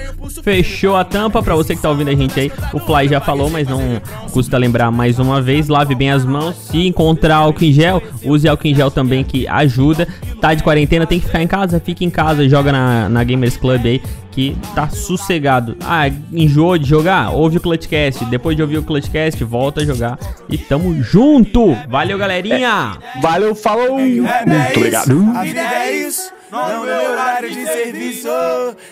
[0.43, 2.51] Fechou a tampa, pra você que tá ouvindo a gente aí.
[2.73, 3.94] O Fly já falou, mas não
[4.33, 5.69] custa lembrar mais uma vez.
[5.69, 6.57] Lave bem as mãos.
[6.57, 10.07] Se encontrar álcool em gel, use álcool em gel também que ajuda.
[10.41, 13.57] Tá de quarentena, tem que ficar em casa, fica em casa, joga na, na Gamers
[13.57, 14.03] Club aí
[14.35, 15.77] que tá sossegado.
[15.81, 17.31] Ah, enjoou de jogar?
[17.31, 18.25] Ouve o Clutchcast.
[18.25, 20.19] Depois de ouvir o Clutchcast, volta a jogar.
[20.49, 21.75] E tamo junto!
[21.89, 22.99] Valeu, galerinha!
[23.17, 23.99] É, valeu, falou!
[24.01, 25.33] Muito obrigado!
[25.37, 28.29] A vida é isso, não é horário de serviço.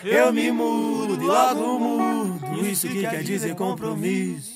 [0.05, 2.65] Eu me mudo e logo mudo.
[2.65, 4.52] Isso que quer dizer compromisso.